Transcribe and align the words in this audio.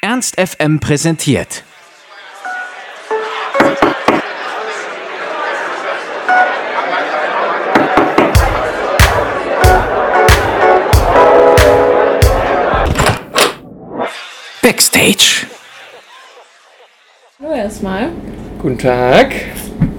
Ernst 0.00 0.36
FM 0.38 0.80
präsentiert. 0.80 1.64
Backstage. 14.62 15.46
Hallo 17.42 17.54
erstmal. 17.54 18.10
Guten 18.60 18.78
Tag. 18.78 19.34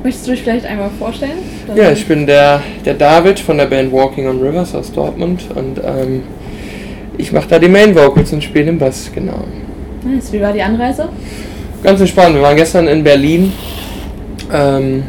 Möchtest 0.03 0.27
du 0.27 0.31
dich 0.31 0.43
vielleicht 0.43 0.65
einmal 0.65 0.89
vorstellen? 0.97 1.39
Ja, 1.75 1.91
ich 1.91 2.07
bin 2.07 2.25
der, 2.27 2.61
der 2.85 2.93
David 2.93 3.39
von 3.39 3.57
der 3.57 3.65
Band 3.65 3.91
Walking 3.91 4.27
on 4.27 4.39
Rivers 4.41 4.73
aus 4.75 4.91
Dortmund 4.91 5.45
und 5.55 5.79
ähm, 5.83 6.23
ich 7.17 7.31
mache 7.31 7.47
da 7.49 7.59
die 7.59 7.67
Main 7.67 7.95
Vocals 7.95 8.31
und 8.33 8.43
spiele 8.43 8.65
den 8.65 8.77
Bass, 8.77 9.11
genau. 9.13 9.43
Nice. 10.03 10.31
Wie 10.31 10.41
war 10.41 10.53
die 10.53 10.61
Anreise? 10.61 11.09
Ganz 11.83 11.99
entspannt. 11.99 12.35
Wir 12.35 12.41
waren 12.41 12.55
gestern 12.55 12.87
in 12.87 13.03
Berlin, 13.03 13.51
ähm, 14.51 15.03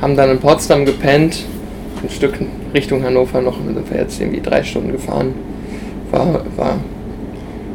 haben 0.00 0.16
dann 0.16 0.30
in 0.30 0.38
Potsdam 0.38 0.84
gepennt, 0.84 1.44
ein 2.02 2.10
Stück 2.10 2.34
Richtung 2.74 3.04
Hannover 3.04 3.40
noch 3.40 3.58
und 3.58 3.74
sind 3.74 3.90
wir 3.90 4.00
jetzt 4.00 4.20
irgendwie 4.20 4.40
drei 4.40 4.62
Stunden 4.62 4.92
gefahren. 4.92 5.34
War, 6.10 6.42
war, 6.56 6.76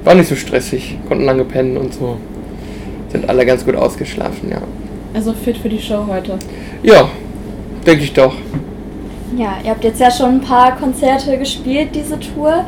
war 0.03 0.15
nicht 0.15 0.29
so 0.29 0.35
stressig, 0.35 0.97
konnten 1.07 1.25
lange 1.25 1.45
pennen 1.45 1.77
und 1.77 1.93
so. 1.93 2.17
Sind 3.11 3.27
alle 3.27 3.45
ganz 3.45 3.65
gut 3.65 3.75
ausgeschlafen, 3.75 4.49
ja. 4.51 4.61
Also 5.13 5.33
fit 5.33 5.57
für 5.57 5.69
die 5.69 5.79
Show 5.79 6.05
heute. 6.07 6.37
Ja, 6.83 7.09
denke 7.85 8.03
ich 8.03 8.13
doch. 8.13 8.35
Ja, 9.37 9.57
ihr 9.63 9.71
habt 9.71 9.83
jetzt 9.83 9.99
ja 9.99 10.11
schon 10.11 10.35
ein 10.35 10.41
paar 10.41 10.75
Konzerte 10.77 11.37
gespielt, 11.37 11.89
diese 11.93 12.19
Tour. 12.19 12.65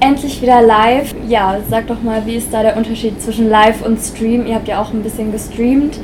Endlich 0.00 0.42
wieder 0.42 0.60
live. 0.60 1.14
Ja, 1.26 1.58
sag 1.70 1.86
doch 1.86 2.02
mal, 2.02 2.26
wie 2.26 2.36
ist 2.36 2.52
da 2.52 2.62
der 2.62 2.76
Unterschied 2.76 3.20
zwischen 3.20 3.48
Live 3.48 3.82
und 3.82 3.98
Stream? 3.98 4.46
Ihr 4.46 4.56
habt 4.56 4.68
ja 4.68 4.80
auch 4.80 4.92
ein 4.92 5.02
bisschen 5.02 5.32
gestreamt 5.32 5.98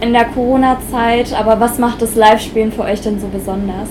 in 0.00 0.12
der 0.12 0.26
Corona-Zeit, 0.26 1.32
aber 1.32 1.58
was 1.58 1.78
macht 1.78 2.02
das 2.02 2.14
Live-Spielen 2.14 2.72
für 2.72 2.82
euch 2.82 3.00
denn 3.00 3.18
so 3.18 3.28
besonders? 3.28 3.88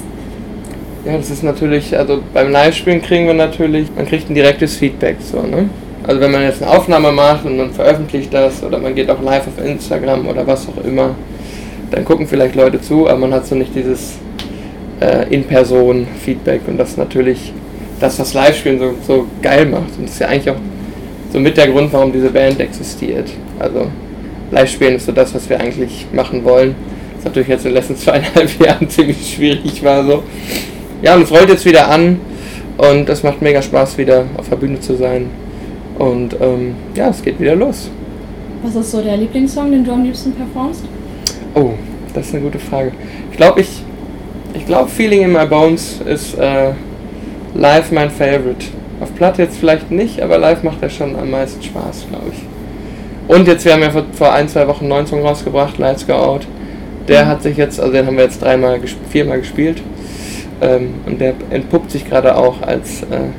Ja, 1.06 1.18
das 1.18 1.30
ist 1.30 1.44
natürlich, 1.44 1.98
also 1.98 2.22
beim 2.34 2.52
Live-Spielen 2.52 3.02
kriegen 3.02 3.26
wir 3.28 3.34
natürlich, 3.34 3.88
man 3.96 4.06
kriegt 4.06 4.30
ein 4.30 4.36
direktes 4.36 4.76
Feedback, 4.78 5.18
so, 5.20 5.42
ne? 5.42 5.70
Also 6.04 6.22
wenn 6.22 6.32
man 6.32 6.44
jetzt 6.44 6.62
eine 6.62 6.72
Aufnahme 6.72 7.12
macht 7.12 7.45
und 7.45 7.58
man 7.58 7.72
veröffentlicht 7.72 8.34
das 8.34 8.64
oder 8.64 8.80
man 8.80 8.95
geht 8.95 9.10
auch 9.10 9.22
live 9.22 9.48
auf 9.48 9.64
Instagram 9.64 10.28
oder 10.28 10.45
was 10.45 10.68
auch 10.68 10.84
immer, 10.84 11.16
dann 11.92 12.06
gucken 12.06 12.28
vielleicht 12.28 12.56
Leute 12.56 12.82
zu, 12.82 13.08
aber 13.08 13.20
man 13.20 13.34
hat 13.34 13.45
so 13.45 13.56
nicht 13.56 13.76
dieses 13.76 14.18
äh, 15.00 15.32
In-Person-Feedback 15.34 16.62
und 16.68 16.78
das 16.78 16.98
natürlich 16.98 17.54
das, 18.00 18.19
was 18.19 18.33
Live-Spielen 18.33 18.80
so, 18.80 18.94
so 19.05 19.28
geil 19.42 19.66
macht. 19.66 19.97
Und 19.97 20.03
das 20.03 20.14
ist 20.14 20.19
ja 20.19 20.28
eigentlich 20.28 20.50
auch 20.50 20.59
so 21.31 21.39
mit 21.39 21.58
der 21.58 21.67
Grund, 21.67 21.92
warum 21.94 22.11
diese 22.11 22.30
Band 22.30 22.59
existiert. 22.59 23.30
Also 23.59 23.88
Live-Spielen 24.52 24.95
ist 24.95 25.05
so 25.05 25.11
das, 25.11 25.33
was 25.36 25.50
wir 25.50 25.59
eigentlich 25.59 26.08
machen 26.11 26.44
wollen. 26.44 26.75
Das 27.16 27.25
natürlich 27.25 27.50
jetzt 27.50 27.66
in 27.66 27.72
den 27.72 27.75
letzten 27.75 27.97
zweieinhalb 27.97 28.59
Jahren 28.66 28.89
ziemlich 28.89 29.33
schwierig 29.36 29.83
war 29.83 30.03
so. 30.05 30.23
Ja, 31.02 31.16
und 31.16 31.23
es 31.23 31.31
rollt 31.31 31.50
jetzt 31.50 31.66
wieder 31.66 31.89
an 31.89 32.20
und 32.77 33.09
es 33.09 33.23
macht 33.23 33.42
mega 33.42 33.61
Spaß, 33.61 33.97
wieder 33.97 34.25
auf 34.38 34.50
der 34.50 34.55
Bühne 34.55 34.80
zu 34.80 34.95
sein. 34.95 35.30
Und 35.97 36.36
ähm, 36.39 36.75
ja, 36.95 37.09
es 37.09 37.22
geht 37.22 37.39
wieder 37.39 37.55
los. 37.55 37.89
Was 38.64 38.75
ist 38.75 38.92
so 38.92 39.02
der 39.02 39.17
Lieblingssong, 39.17 39.72
den 39.72 39.83
du 39.83 39.92
am 39.92 40.03
liebsten 40.03 40.33
performst? 40.33 40.83
Oh, 41.55 41.72
das 42.14 42.27
ist 42.27 42.36
eine 42.36 42.44
gute 42.44 42.59
Frage. 42.59 42.92
Ich 43.31 43.38
glaube, 43.38 43.61
ich, 43.61 43.83
ich 44.53 44.66
glaube, 44.66 44.89
Feeling 44.89 45.23
in 45.23 45.31
My 45.33 45.45
Bones 45.45 46.00
ist 46.05 46.38
äh, 46.38 46.72
live 47.53 47.92
mein 47.92 48.09
Favorite. 48.09 48.66
Auf 49.00 49.16
Platte 49.16 49.44
jetzt 49.44 49.58
vielleicht 49.58 49.92
nicht, 49.92 50.22
aber 50.22 50.38
live 50.38 50.64
macht 50.64 50.81
er 50.81 50.89
schon 50.89 51.16
am 51.16 51.31
meisten 51.31 51.64
Spaß, 51.64 52.08
glaube 52.09 52.31
ich. 52.31 52.44
Und 53.33 53.47
jetzt, 53.47 53.64
wir 53.64 53.73
haben 53.73 53.81
ja 53.81 53.92
vor, 53.92 54.03
vor 54.11 54.33
ein, 54.33 54.47
zwei 54.47 54.67
Wochen 54.67 54.86
einen 54.86 54.89
neuen 54.89 55.08
Song 55.08 55.22
rausgebracht, 55.22 55.77
Lights 55.77 56.05
Go 56.05 56.14
Out. 56.14 56.47
Der 57.08 57.27
hat 57.27 57.44
sich 57.44 57.58
jetzt, 57.58 57.80
also 57.80 57.92
den 57.92 58.05
haben 58.05 58.17
wir 58.17 58.23
jetzt 58.23 58.42
dreimal, 58.42 58.80
viermal 59.09 59.39
gespielt. 59.39 59.82
Ähm, 60.61 60.95
und 61.05 61.21
der 61.21 61.33
entpuppt 61.49 61.92
sich 61.92 62.08
gerade 62.08 62.36
auch 62.36 62.61
als 62.61 63.04
äh, 63.04 63.30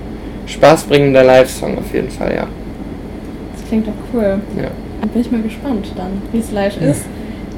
spaßbringender 0.47 1.22
Live-Song 1.22 1.78
auf 1.78 1.93
jeden 1.93 2.10
Fall, 2.10 2.34
ja. 2.34 2.47
Das 3.53 3.69
klingt 3.69 3.87
doch 3.87 3.93
cool. 4.15 4.41
Ja. 4.56 4.70
Dann 5.00 5.10
bin 5.10 5.20
ich 5.20 5.31
mal 5.31 5.43
gespannt 5.43 5.93
dann, 5.97 6.22
wie 6.32 6.38
es 6.38 6.50
live 6.53 6.81
ist. 6.81 7.04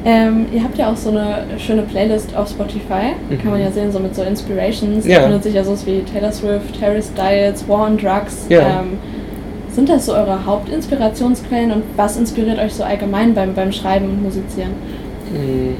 Ähm, 0.04 0.46
ihr 0.52 0.64
habt 0.64 0.76
ja 0.76 0.90
auch 0.90 0.96
so 0.96 1.10
eine 1.10 1.44
schöne 1.58 1.82
Playlist 1.82 2.34
auf 2.36 2.48
Spotify. 2.48 3.14
Mhm. 3.30 3.38
Kann 3.38 3.50
man 3.52 3.60
ja 3.60 3.70
sehen, 3.70 3.92
so 3.92 4.00
mit 4.00 4.14
so 4.14 4.22
Inspirations. 4.22 5.06
Ja. 5.06 5.18
Da 5.18 5.22
findet 5.24 5.42
sich 5.44 5.54
ja 5.54 5.64
so 5.64 5.76
wie 5.86 6.02
Taylor 6.02 6.32
Swift, 6.32 6.80
Harry 6.80 7.02
Styles, 7.02 7.68
War 7.68 7.86
on 7.86 7.96
Drugs. 7.96 8.46
Ja. 8.48 8.80
Ähm, 8.80 8.98
sind 9.70 9.88
das 9.88 10.06
so 10.06 10.12
eure 10.12 10.44
Hauptinspirationsquellen 10.44 11.72
und 11.72 11.82
was 11.96 12.16
inspiriert 12.16 12.58
euch 12.58 12.74
so 12.74 12.84
allgemein 12.84 13.32
beim, 13.32 13.54
beim 13.54 13.72
Schreiben 13.72 14.06
und 14.06 14.22
Musizieren? 14.22 14.72
Mm. 15.32 15.76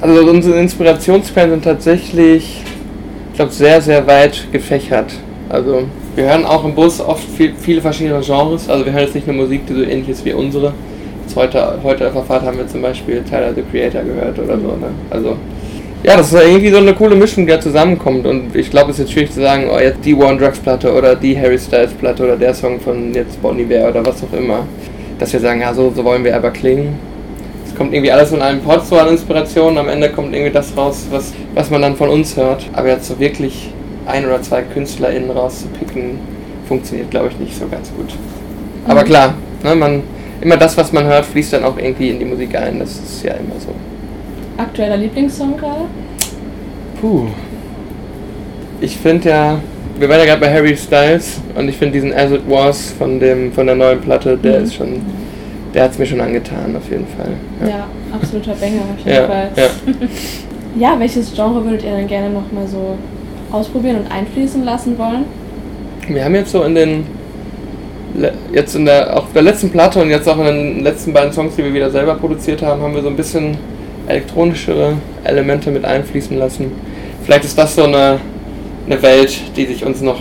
Also 0.00 0.28
unsere 0.28 0.58
Inspirationsquellen 0.58 1.52
sind 1.52 1.64
tatsächlich, 1.64 2.62
ich 3.30 3.36
glaube, 3.36 3.52
sehr, 3.52 3.80
sehr 3.80 4.06
weit 4.06 4.46
gefächert. 4.52 5.12
Also 5.48 5.84
wir 6.16 6.24
hören 6.24 6.44
auch 6.44 6.64
im 6.64 6.74
Bus 6.74 7.00
oft 7.00 7.22
viel, 7.22 7.54
viele 7.56 7.80
verschiedene 7.80 8.20
Genres. 8.20 8.68
Also 8.68 8.84
wir 8.84 8.92
hören 8.92 9.04
jetzt 9.04 9.14
nicht 9.14 9.26
nur 9.26 9.36
Musik, 9.36 9.66
die 9.66 9.74
so 9.74 9.82
ähnlich 9.82 10.08
ist 10.08 10.24
wie 10.24 10.32
unsere. 10.32 10.72
Jetzt 11.26 11.34
heute, 11.34 11.78
heute 11.82 12.06
auf 12.06 12.12
der 12.12 12.22
Fahrt 12.22 12.44
haben 12.44 12.56
wir 12.56 12.68
zum 12.68 12.82
Beispiel 12.82 13.20
Tyler 13.28 13.52
the 13.52 13.62
Creator 13.62 14.02
gehört 14.02 14.38
oder 14.38 14.56
so. 14.60 14.68
Ne? 14.68 14.90
Also 15.10 15.36
ja, 16.04 16.16
das 16.16 16.32
ist 16.32 16.40
irgendwie 16.40 16.70
so 16.70 16.76
eine 16.76 16.94
coole 16.94 17.16
Mischung, 17.16 17.46
die 17.46 17.50
da 17.50 17.60
zusammenkommt. 17.60 18.24
Und 18.26 18.54
ich 18.54 18.70
glaube, 18.70 18.92
es 18.92 18.98
ist 19.00 19.06
jetzt 19.06 19.12
schwierig 19.12 19.32
zu 19.32 19.40
sagen, 19.40 19.68
oh, 19.68 19.76
jetzt 19.76 20.04
die 20.04 20.14
One 20.14 20.36
Drugs 20.36 20.60
Platte 20.60 20.94
oder 20.94 21.16
die 21.16 21.36
Harry 21.36 21.58
Styles 21.58 21.92
Platte 21.94 22.22
oder 22.22 22.36
der 22.36 22.54
Song 22.54 22.78
von 22.78 23.12
jetzt 23.12 23.42
Bonnie 23.42 23.64
Bear 23.64 23.90
oder 23.90 24.06
was 24.06 24.22
auch 24.22 24.38
immer. 24.38 24.66
Dass 25.18 25.32
wir 25.32 25.40
sagen, 25.40 25.62
ja, 25.62 25.74
so, 25.74 25.92
so 25.92 26.04
wollen 26.04 26.22
wir 26.22 26.36
aber 26.36 26.52
klingen. 26.52 26.96
Es 27.66 27.74
kommt 27.74 27.92
irgendwie 27.92 28.12
alles 28.12 28.30
in 28.30 28.40
einem 28.40 28.60
Pot 28.60 28.86
so 28.86 28.96
an 28.96 29.08
Inspiration. 29.08 29.76
Am 29.78 29.88
Ende 29.88 30.10
kommt 30.10 30.32
irgendwie 30.32 30.52
das 30.52 30.76
raus, 30.76 31.06
was, 31.10 31.32
was 31.56 31.70
man 31.70 31.82
dann 31.82 31.96
von 31.96 32.08
uns 32.08 32.36
hört. 32.36 32.66
Aber 32.72 32.86
jetzt 32.86 33.08
so 33.08 33.18
wirklich 33.18 33.70
ein 34.06 34.24
oder 34.26 34.40
zwei 34.42 34.62
KünstlerInnen 34.62 35.32
rauszupicken, 35.32 36.20
funktioniert, 36.68 37.10
glaube 37.10 37.30
ich, 37.32 37.38
nicht 37.40 37.58
so 37.58 37.66
ganz 37.66 37.90
gut. 37.96 38.14
Aber 38.86 39.02
klar, 39.02 39.34
ne, 39.64 39.74
man, 39.74 40.02
immer 40.40 40.56
das, 40.56 40.76
was 40.76 40.92
man 40.92 41.04
hört, 41.06 41.24
fließt 41.26 41.52
dann 41.54 41.64
auch 41.64 41.76
irgendwie 41.78 42.10
in 42.10 42.18
die 42.18 42.24
Musik 42.24 42.54
ein. 42.56 42.78
Das 42.78 42.90
ist 42.96 43.22
ja 43.24 43.32
immer 43.34 43.58
so. 43.58 43.68
Aktueller 44.56 44.96
Lieblingssong 44.96 45.56
gerade? 45.56 45.82
Puh. 47.00 47.26
Ich 48.80 48.96
finde 48.96 49.28
ja, 49.30 49.58
wir 49.98 50.08
waren 50.08 50.18
ja 50.18 50.24
gerade 50.26 50.40
bei 50.40 50.52
Harry 50.52 50.76
Styles 50.76 51.40
und 51.54 51.68
ich 51.68 51.76
finde 51.76 51.94
diesen 51.94 52.12
As 52.14 52.30
It 52.30 52.42
Was 52.48 52.90
von 52.92 53.18
dem 53.20 53.52
von 53.52 53.66
der 53.66 53.76
neuen 53.76 54.00
Platte, 54.00 54.36
der 54.36 54.58
Mhm. 54.60 54.64
ist 54.64 54.74
schon, 54.74 55.00
der 55.74 55.84
hat 55.84 55.92
es 55.92 55.98
mir 55.98 56.06
schon 56.06 56.20
angetan 56.20 56.76
auf 56.76 56.90
jeden 56.90 57.06
Fall. 57.06 57.32
Ja, 57.68 57.86
absoluter 58.12 58.52
Banger 58.54 58.82
auf 58.94 58.98
jeden 59.04 59.16
ja, 59.16 59.26
Fall. 59.26 59.48
ja. 59.56 59.64
Ja, 60.78 60.94
welches 61.00 61.34
Genre 61.34 61.64
würdet 61.64 61.84
ihr 61.84 61.92
dann 61.92 62.06
gerne 62.06 62.28
nochmal 62.28 62.66
so 62.66 62.98
ausprobieren 63.50 63.96
und 63.96 64.12
einfließen 64.12 64.62
lassen 64.62 64.98
wollen? 64.98 65.24
Wir 66.06 66.22
haben 66.22 66.34
jetzt 66.34 66.52
so 66.52 66.62
in 66.64 66.74
den 66.74 67.06
jetzt 68.52 68.74
in 68.74 68.84
der 68.84 69.16
auf 69.16 69.32
der 69.34 69.42
letzten 69.42 69.70
Platte 69.70 70.00
und 70.00 70.10
jetzt 70.10 70.28
auch 70.28 70.38
in 70.38 70.44
den 70.44 70.80
letzten 70.80 71.12
beiden 71.12 71.32
Songs, 71.32 71.56
die 71.56 71.64
wir 71.64 71.74
wieder 71.74 71.90
selber 71.90 72.14
produziert 72.14 72.62
haben, 72.62 72.80
haben 72.82 72.94
wir 72.94 73.02
so 73.02 73.08
ein 73.08 73.16
bisschen 73.16 73.56
elektronischere 74.08 74.94
Elemente 75.24 75.70
mit 75.70 75.84
einfließen 75.84 76.38
lassen. 76.38 76.72
Vielleicht 77.24 77.44
ist 77.44 77.58
das 77.58 77.74
so 77.74 77.84
eine, 77.84 78.20
eine 78.86 79.02
Welt, 79.02 79.36
die 79.56 79.66
sich 79.66 79.84
uns 79.84 80.00
noch 80.00 80.20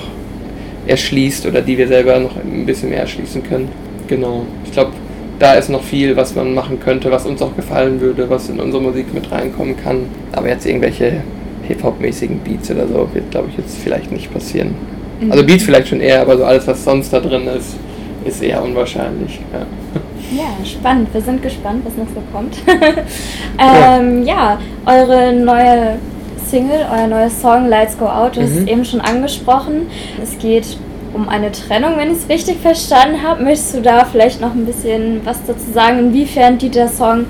erschließt 0.87 1.45
oder 1.45 1.61
die 1.61 1.77
wir 1.77 1.87
selber 1.87 2.19
noch 2.19 2.35
ein 2.35 2.65
bisschen 2.65 2.89
mehr 2.89 3.01
erschließen 3.01 3.43
können. 3.43 3.69
Genau. 4.07 4.45
Ich 4.65 4.71
glaube, 4.71 4.91
da 5.39 5.53
ist 5.53 5.69
noch 5.69 5.83
viel, 5.83 6.15
was 6.15 6.35
man 6.35 6.53
machen 6.53 6.79
könnte, 6.79 7.11
was 7.11 7.25
uns 7.25 7.41
auch 7.41 7.55
gefallen 7.55 7.99
würde, 8.01 8.29
was 8.29 8.49
in 8.49 8.59
unsere 8.59 8.81
Musik 8.81 9.13
mit 9.13 9.31
reinkommen 9.31 9.75
kann. 9.77 10.05
Aber 10.31 10.47
jetzt 10.47 10.65
irgendwelche 10.65 11.21
Hip-Hop-mäßigen 11.67 12.39
Beats 12.39 12.71
oder 12.71 12.87
so 12.87 13.09
wird, 13.13 13.31
glaube 13.31 13.49
ich, 13.51 13.57
jetzt 13.57 13.77
vielleicht 13.77 14.11
nicht 14.11 14.31
passieren. 14.33 14.75
Also 15.29 15.45
Beats 15.45 15.63
vielleicht 15.63 15.87
schon 15.87 16.01
eher, 16.01 16.21
aber 16.21 16.37
so 16.37 16.43
alles, 16.43 16.67
was 16.67 16.83
sonst 16.83 17.11
da 17.11 17.19
drin 17.19 17.47
ist, 17.47 17.75
ist 18.25 18.41
eher 18.43 18.61
unwahrscheinlich. 18.63 19.39
Ja. 19.53 19.65
Ja, 20.35 20.65
spannend. 20.65 21.13
Wir 21.13 21.21
sind 21.21 21.41
gespannt, 21.43 21.83
was 21.85 21.95
noch 21.95 22.07
so 22.13 22.21
kommt. 22.33 22.55
ähm, 23.59 24.23
ja, 24.25 24.57
eure 24.85 25.33
neue 25.33 25.97
Single, 26.49 26.85
euer 26.91 27.07
neuer 27.07 27.29
Song 27.29 27.67
Lights 27.67 27.97
Go 27.97 28.05
Out 28.05 28.37
ist 28.37 28.61
Mhm. 28.61 28.67
eben 28.67 28.85
schon 28.85 29.01
angesprochen. 29.01 29.87
Es 30.21 30.37
geht 30.39 30.77
um 31.13 31.29
eine 31.29 31.51
Trennung, 31.51 31.93
wenn 31.97 32.11
ich 32.11 32.17
es 32.17 32.29
richtig 32.29 32.57
verstanden 32.59 33.21
habe. 33.23 33.43
Möchtest 33.43 33.75
du 33.75 33.81
da 33.81 34.03
vielleicht 34.05 34.41
noch 34.41 34.53
ein 34.53 34.65
bisschen 34.65 35.21
was 35.23 35.37
dazu 35.45 35.71
sagen, 35.73 35.99
inwiefern 35.99 36.57
dient 36.57 36.75
der 36.75 36.87
Song 36.89 37.25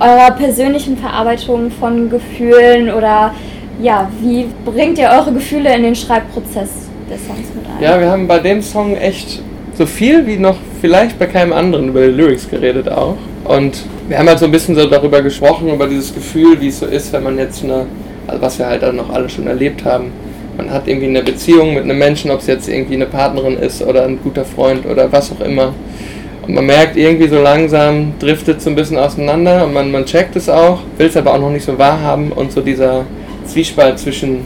eurer 0.00 0.32
persönlichen 0.32 0.96
Verarbeitung 0.98 1.70
von 1.70 2.10
Gefühlen 2.10 2.92
oder 2.92 3.32
ja, 3.80 4.08
wie 4.20 4.46
bringt 4.64 4.98
ihr 4.98 5.08
eure 5.08 5.32
Gefühle 5.32 5.74
in 5.74 5.82
den 5.84 5.94
Schreibprozess 5.94 6.70
des 7.10 7.24
Songs 7.26 7.48
mit 7.54 7.64
ein? 7.64 7.82
ja, 7.82 7.98
wir 8.00 8.10
haben 8.10 8.26
bei 8.28 8.38
dem 8.40 8.60
Song 8.60 8.96
echt 8.96 9.40
so 9.76 9.86
viel 9.86 10.26
wie 10.26 10.36
noch 10.36 10.56
vielleicht 10.80 11.18
bei 11.18 11.26
keinem 11.26 11.52
anderen 11.52 11.88
über 11.88 12.02
die 12.02 12.12
Lyrics 12.12 12.48
geredet 12.48 12.88
auch. 12.88 13.16
Und 13.44 13.84
wir 14.08 14.18
haben 14.18 14.28
halt 14.28 14.38
so 14.38 14.44
ein 14.46 14.52
bisschen 14.52 14.74
so 14.74 14.86
darüber 14.86 15.22
gesprochen, 15.22 15.72
über 15.72 15.86
dieses 15.86 16.14
Gefühl, 16.14 16.60
wie 16.60 16.68
es 16.68 16.78
so 16.78 16.86
ist, 16.86 17.12
wenn 17.12 17.22
man 17.22 17.38
jetzt 17.38 17.64
eine, 17.64 17.86
also 18.26 18.40
was 18.40 18.58
wir 18.58 18.66
halt 18.66 18.82
dann 18.82 18.96
noch 18.96 19.10
alle 19.10 19.28
schon 19.28 19.46
erlebt 19.46 19.84
haben. 19.84 20.12
Man 20.56 20.70
hat 20.70 20.86
irgendwie 20.86 21.08
eine 21.08 21.22
Beziehung 21.22 21.74
mit 21.74 21.82
einem 21.82 21.98
Menschen, 21.98 22.30
ob 22.30 22.40
es 22.40 22.46
jetzt 22.46 22.68
irgendwie 22.68 22.94
eine 22.94 23.06
Partnerin 23.06 23.58
ist 23.58 23.82
oder 23.82 24.04
ein 24.04 24.20
guter 24.22 24.44
Freund 24.44 24.86
oder 24.86 25.10
was 25.10 25.32
auch 25.32 25.40
immer. 25.40 25.74
Und 26.46 26.54
man 26.54 26.66
merkt 26.66 26.96
irgendwie 26.96 27.26
so 27.26 27.40
langsam 27.40 28.12
driftet 28.18 28.62
so 28.62 28.70
ein 28.70 28.76
bisschen 28.76 28.98
auseinander 28.98 29.64
und 29.64 29.72
man, 29.72 29.90
man 29.90 30.04
checkt 30.04 30.36
es 30.36 30.48
auch, 30.48 30.80
will 30.98 31.06
es 31.06 31.16
aber 31.16 31.34
auch 31.34 31.40
noch 31.40 31.50
nicht 31.50 31.64
so 31.64 31.78
wahrhaben 31.78 32.30
und 32.32 32.52
so 32.52 32.60
dieser 32.60 33.04
Zwiespalt 33.46 33.98
zwischen, 33.98 34.42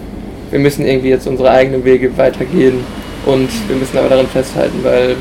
wir 0.50 0.60
müssen 0.60 0.86
irgendwie 0.86 1.08
jetzt 1.08 1.26
unsere 1.26 1.50
eigenen 1.50 1.84
Wege 1.84 2.16
weitergehen 2.16 2.84
und 3.26 3.48
wir 3.68 3.76
müssen 3.76 3.98
aber 3.98 4.08
daran 4.08 4.26
festhalten, 4.26 4.78
weil 4.82 5.16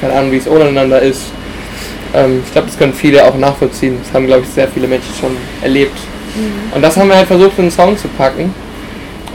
keine 0.00 0.14
Ahnung, 0.14 0.32
wie 0.32 0.36
es 0.36 0.48
ohneinander 0.48 1.00
ist. 1.00 1.22
Ähm, 2.14 2.42
ich 2.44 2.52
glaube, 2.52 2.68
das 2.68 2.78
können 2.78 2.92
viele 2.92 3.24
auch 3.24 3.36
nachvollziehen. 3.36 3.98
Das 4.02 4.12
haben, 4.12 4.26
glaube 4.26 4.42
ich, 4.42 4.48
sehr 4.48 4.68
viele 4.68 4.88
Menschen 4.88 5.12
schon 5.20 5.36
erlebt. 5.62 5.96
Mhm. 6.34 6.74
Und 6.74 6.82
das 6.82 6.96
haben 6.96 7.08
wir 7.08 7.16
halt 7.16 7.26
versucht, 7.26 7.58
in 7.58 7.64
einen 7.64 7.70
Song 7.70 7.96
zu 7.96 8.08
packen. 8.08 8.52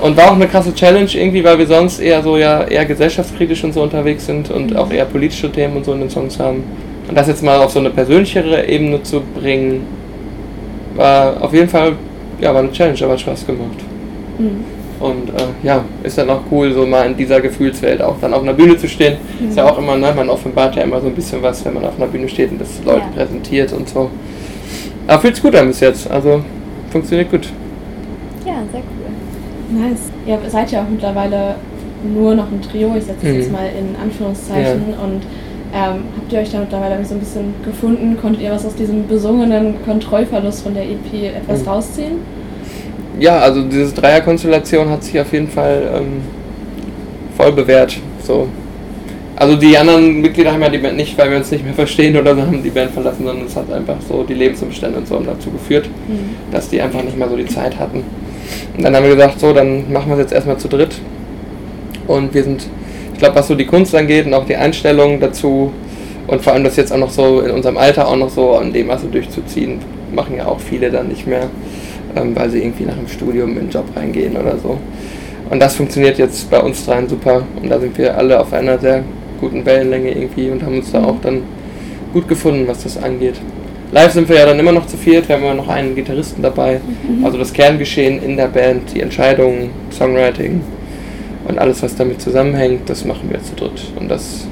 Und 0.02 0.18
war 0.18 0.32
auch 0.32 0.36
eine 0.36 0.48
krasse 0.48 0.74
Challenge 0.74 1.10
irgendwie, 1.14 1.44
weil 1.44 1.58
wir 1.58 1.68
sonst 1.68 2.00
eher 2.00 2.22
so 2.22 2.38
ja 2.38 2.64
eher 2.66 2.86
gesellschaftskritisch 2.86 3.64
und 3.64 3.74
so 3.74 3.82
unterwegs 3.82 4.26
sind 4.26 4.52
und 4.52 4.72
mhm. 4.72 4.78
auch 4.78 4.92
eher 4.92 5.06
politische 5.06 5.52
Themen 5.52 5.78
und 5.78 5.86
so 5.86 5.94
in 5.94 6.02
den 6.02 6.10
Songs 6.10 6.38
haben. 6.40 6.64
Und 7.08 7.16
das 7.16 7.28
jetzt 7.28 7.44
mal 7.44 7.60
auf 7.60 7.72
so 7.72 7.80
eine 7.80 7.92
persönlichere 7.92 8.68
Ebene 8.68 9.02
zu 9.04 9.22
bringen, 9.22 9.86
war 10.96 11.42
auf 11.42 11.54
jeden 11.54 11.70
Fall, 11.70 11.94
ja, 12.42 12.54
war 12.54 12.62
eine 12.62 12.72
Challenge, 12.72 12.98
aber 13.04 13.14
hat 13.14 13.22
Spaß 13.22 13.46
gemacht. 13.46 13.78
Mhm. 14.38 14.75
Und 15.06 15.30
äh, 15.30 15.44
ja, 15.62 15.86
ist 16.02 16.18
dann 16.18 16.30
auch 16.32 16.42
cool, 16.52 16.74
so 16.74 16.84
mal 16.86 17.06
in 17.06 17.16
dieser 17.16 17.40
Gefühlswelt 17.40 18.02
auch 18.02 18.16
dann 18.20 18.34
auf 18.34 18.42
einer 18.42 18.54
Bühne 18.54 18.76
zu 18.76 18.88
stehen. 18.88 19.18
Mhm. 19.40 19.50
Ist 19.50 19.58
ja 19.58 19.70
auch 19.70 19.78
immer, 19.78 19.96
ne, 19.96 20.12
man 20.16 20.30
offenbart 20.30 20.76
ja 20.76 20.82
immer 20.82 21.00
so 21.00 21.08
ein 21.08 21.14
bisschen 21.14 21.44
was, 21.44 21.64
wenn 21.64 21.76
man 21.76 21.86
auf 21.86 21.96
einer 21.98 22.08
Bühne 22.08 22.28
steht 22.28 22.52
und 22.52 22.60
das 22.60 22.82
Leute 22.84 23.02
ja. 23.02 23.12
präsentiert 23.16 23.72
und 23.74 23.88
so. 23.88 24.10
Aber 25.08 25.22
fühlt 25.22 25.36
sich 25.36 25.44
gut 25.44 25.56
an 25.56 25.68
bis 25.68 25.80
jetzt, 25.80 26.10
also 26.10 26.42
funktioniert 26.90 27.30
gut. 27.30 27.50
Ja, 28.46 28.54
sehr 28.72 28.82
cool. 28.82 29.80
Nice. 29.80 30.10
Ihr 30.26 30.40
seid 30.50 30.72
ja 30.72 30.82
auch 30.82 30.90
mittlerweile 30.90 31.56
nur 32.04 32.34
noch 32.34 32.52
ein 32.52 32.62
Trio, 32.62 32.96
ich 32.98 33.04
setze 33.04 33.28
es 33.28 33.32
mhm. 33.32 33.40
jetzt 33.40 33.52
mal 33.52 33.68
in 33.68 33.96
Anführungszeichen. 34.02 34.84
Ja. 34.92 35.04
Und 35.04 35.22
ähm, 35.72 36.04
habt 36.18 36.34
ihr 36.34 36.40
euch 36.40 36.52
da 36.52 36.60
mittlerweile 36.62 37.06
so 37.06 37.14
ein 37.14 37.20
bisschen 37.20 37.54
gefunden? 37.64 38.18
Konntet 38.20 38.42
ihr 38.42 38.52
was 38.52 38.66
aus 38.66 38.74
diesem 38.74 39.08
besungenen 39.08 39.76
Kontrollverlust 39.86 40.64
von 40.64 40.74
der 40.74 40.84
EP 40.84 41.36
etwas 41.36 41.62
mhm. 41.62 41.68
rausziehen? 41.68 42.45
Ja, 43.20 43.40
also 43.40 43.64
diese 43.64 43.94
Dreierkonstellation 43.94 44.90
hat 44.90 45.04
sich 45.04 45.20
auf 45.20 45.32
jeden 45.32 45.48
Fall 45.48 45.90
ähm, 45.96 46.22
voll 47.38 47.52
bewährt. 47.52 47.98
So. 48.24 48.48
Also 49.38 49.56
die 49.56 49.78
anderen 49.78 50.22
Mitglieder 50.22 50.54
haben 50.54 50.62
ja 50.62 50.70
die 50.70 50.78
Band 50.78 50.96
nicht, 50.96 51.18
weil 51.18 51.30
wir 51.30 51.38
uns 51.38 51.52
nicht 51.52 51.64
mehr 51.64 51.74
verstehen 51.76 52.18
oder 52.18 52.36
so 52.36 52.42
haben 52.42 52.64
die 52.64 52.70
Band 52.70 52.92
verlassen, 52.92 53.26
sondern 53.26 53.46
es 53.46 53.56
hat 53.56 53.72
einfach 53.72 53.98
so 54.08 54.24
die 54.24 54.34
Lebensumstände 54.34 54.98
und 54.98 55.08
so 55.08 55.20
dazu 55.20 55.50
geführt, 55.52 55.90
mhm. 56.08 56.36
dass 56.52 56.70
die 56.70 56.82
einfach 56.82 57.04
nicht 57.04 57.18
mehr 57.18 57.30
so 57.30 57.36
die 57.36 57.46
Zeit 57.46 57.78
hatten. 57.80 58.04
Und 58.76 58.84
dann 58.84 58.96
haben 58.96 59.04
wir 59.04 59.16
gesagt, 59.16 59.40
so, 59.40 59.54
dann 59.54 59.92
machen 59.92 60.10
wir 60.10 60.16
es 60.16 60.22
jetzt 60.22 60.34
erstmal 60.34 60.58
zu 60.58 60.68
dritt. 60.68 60.96
Und 62.08 62.34
wir 62.34 62.44
sind, 62.44 62.68
ich 63.14 63.20
glaube, 63.20 63.36
was 63.36 63.48
so 63.48 63.56
die 63.56 63.66
Kunst 63.66 63.96
angeht 63.96 64.26
und 64.26 64.34
auch 64.34 64.46
die 64.46 64.56
Einstellung 64.56 65.20
dazu 65.20 65.72
und 66.28 66.42
vor 66.42 66.54
allem 66.54 66.64
das 66.64 66.76
jetzt 66.76 66.92
auch 66.92 66.98
noch 66.98 67.10
so 67.10 67.42
in 67.42 67.52
unserem 67.52 67.78
Alter 67.78 68.08
auch 68.08 68.16
noch 68.16 68.30
so 68.30 68.56
an 68.56 68.74
dem 68.74 68.88
Masse 68.88 69.08
durchzuziehen, 69.08 69.80
machen 70.14 70.38
ja 70.38 70.48
auch 70.48 70.60
viele 70.60 70.90
dann 70.92 71.08
nicht 71.08 71.28
mehr, 71.28 71.50
ähm, 72.16 72.36
weil 72.36 72.50
sie 72.50 72.60
irgendwie 72.60 72.86
nach 72.86 72.96
dem 72.96 73.08
Studium 73.08 73.52
in 73.52 73.56
den 73.56 73.70
Job 73.70 73.86
reingehen 73.96 74.36
oder 74.38 74.58
so. 74.58 74.78
Und 75.50 75.60
das 75.60 75.76
funktioniert 75.76 76.18
jetzt 76.18 76.50
bei 76.50 76.60
uns 76.60 76.86
dreien 76.86 77.08
super 77.08 77.44
und 77.62 77.70
da 77.70 77.80
sind 77.80 77.98
wir 77.98 78.18
alle 78.18 78.40
auf 78.40 78.52
einer 78.52 78.80
sehr 78.80 79.04
guten 79.40 79.66
Wellenlänge 79.66 80.12
irgendwie 80.12 80.50
und 80.50 80.64
haben 80.64 80.78
uns 80.78 80.92
da 80.92 81.04
auch 81.04 81.20
dann 81.22 81.44
gut 82.14 82.28
gefunden, 82.28 82.68
was 82.68 82.84
das 82.84 83.02
angeht. 83.02 83.36
Live 83.92 84.14
sind 84.14 84.28
wir 84.28 84.38
ja 84.38 84.46
dann 84.46 84.60
immer 84.60 84.72
noch 84.72 84.88
zu 84.88 84.98
viert, 84.98 85.30
wir 85.30 85.36
haben 85.36 85.44
immer 85.44 85.54
noch 85.54 85.70
einen 85.70 85.96
Gitarristen 85.96 86.42
dabei. 86.42 86.80
Mhm. 87.08 87.24
Also 87.24 87.38
das 87.38 87.54
Kerngeschehen 87.54 88.22
in 88.24 88.36
der 88.36 88.48
Band, 88.48 88.94
die 88.94 89.02
Entscheidungen, 89.02 89.70
Songwriting 89.92 90.62
und 91.48 91.60
alles, 91.60 91.84
was 91.84 91.96
damit 91.96 92.22
zusammenhängt, 92.22 92.90
das 92.90 93.06
machen 93.06 93.30
wir 93.30 93.42
zu 93.44 93.54
dritt. 93.56 93.92
Und 94.00 94.10
das 94.10 94.48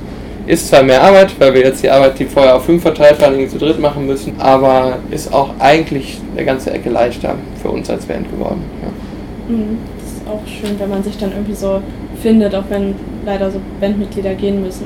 ist 0.45 0.67
zwar 0.67 0.83
mehr 0.83 1.01
Arbeit, 1.01 1.39
weil 1.39 1.53
wir 1.53 1.61
jetzt 1.61 1.83
die 1.83 1.89
Arbeit, 1.89 2.19
die 2.19 2.25
vorher 2.25 2.55
auf 2.55 2.65
fünf 2.65 2.81
verteilt 2.81 3.21
waren, 3.21 3.33
irgendwie 3.33 3.51
zu 3.51 3.57
dritt 3.57 3.79
machen 3.79 4.05
müssen, 4.05 4.33
aber 4.39 4.97
ist 5.09 5.33
auch 5.33 5.51
eigentlich 5.59 6.19
eine 6.35 6.45
ganze 6.45 6.71
Ecke 6.71 6.89
leichter 6.89 7.35
für 7.61 7.69
uns 7.69 7.89
als 7.89 8.05
Band 8.05 8.29
geworden. 8.29 8.61
Ja. 8.81 9.55
Mhm. 9.55 9.77
Das 9.99 10.13
ist 10.13 10.27
auch 10.27 10.41
schön, 10.45 10.79
wenn 10.79 10.89
man 10.89 11.03
sich 11.03 11.17
dann 11.17 11.31
irgendwie 11.31 11.55
so 11.55 11.81
findet, 12.21 12.53
auch 12.55 12.65
wenn 12.69 12.95
leider 13.25 13.49
so 13.51 13.59
Bandmitglieder 13.79 14.33
gehen 14.35 14.61
müssen. 14.61 14.85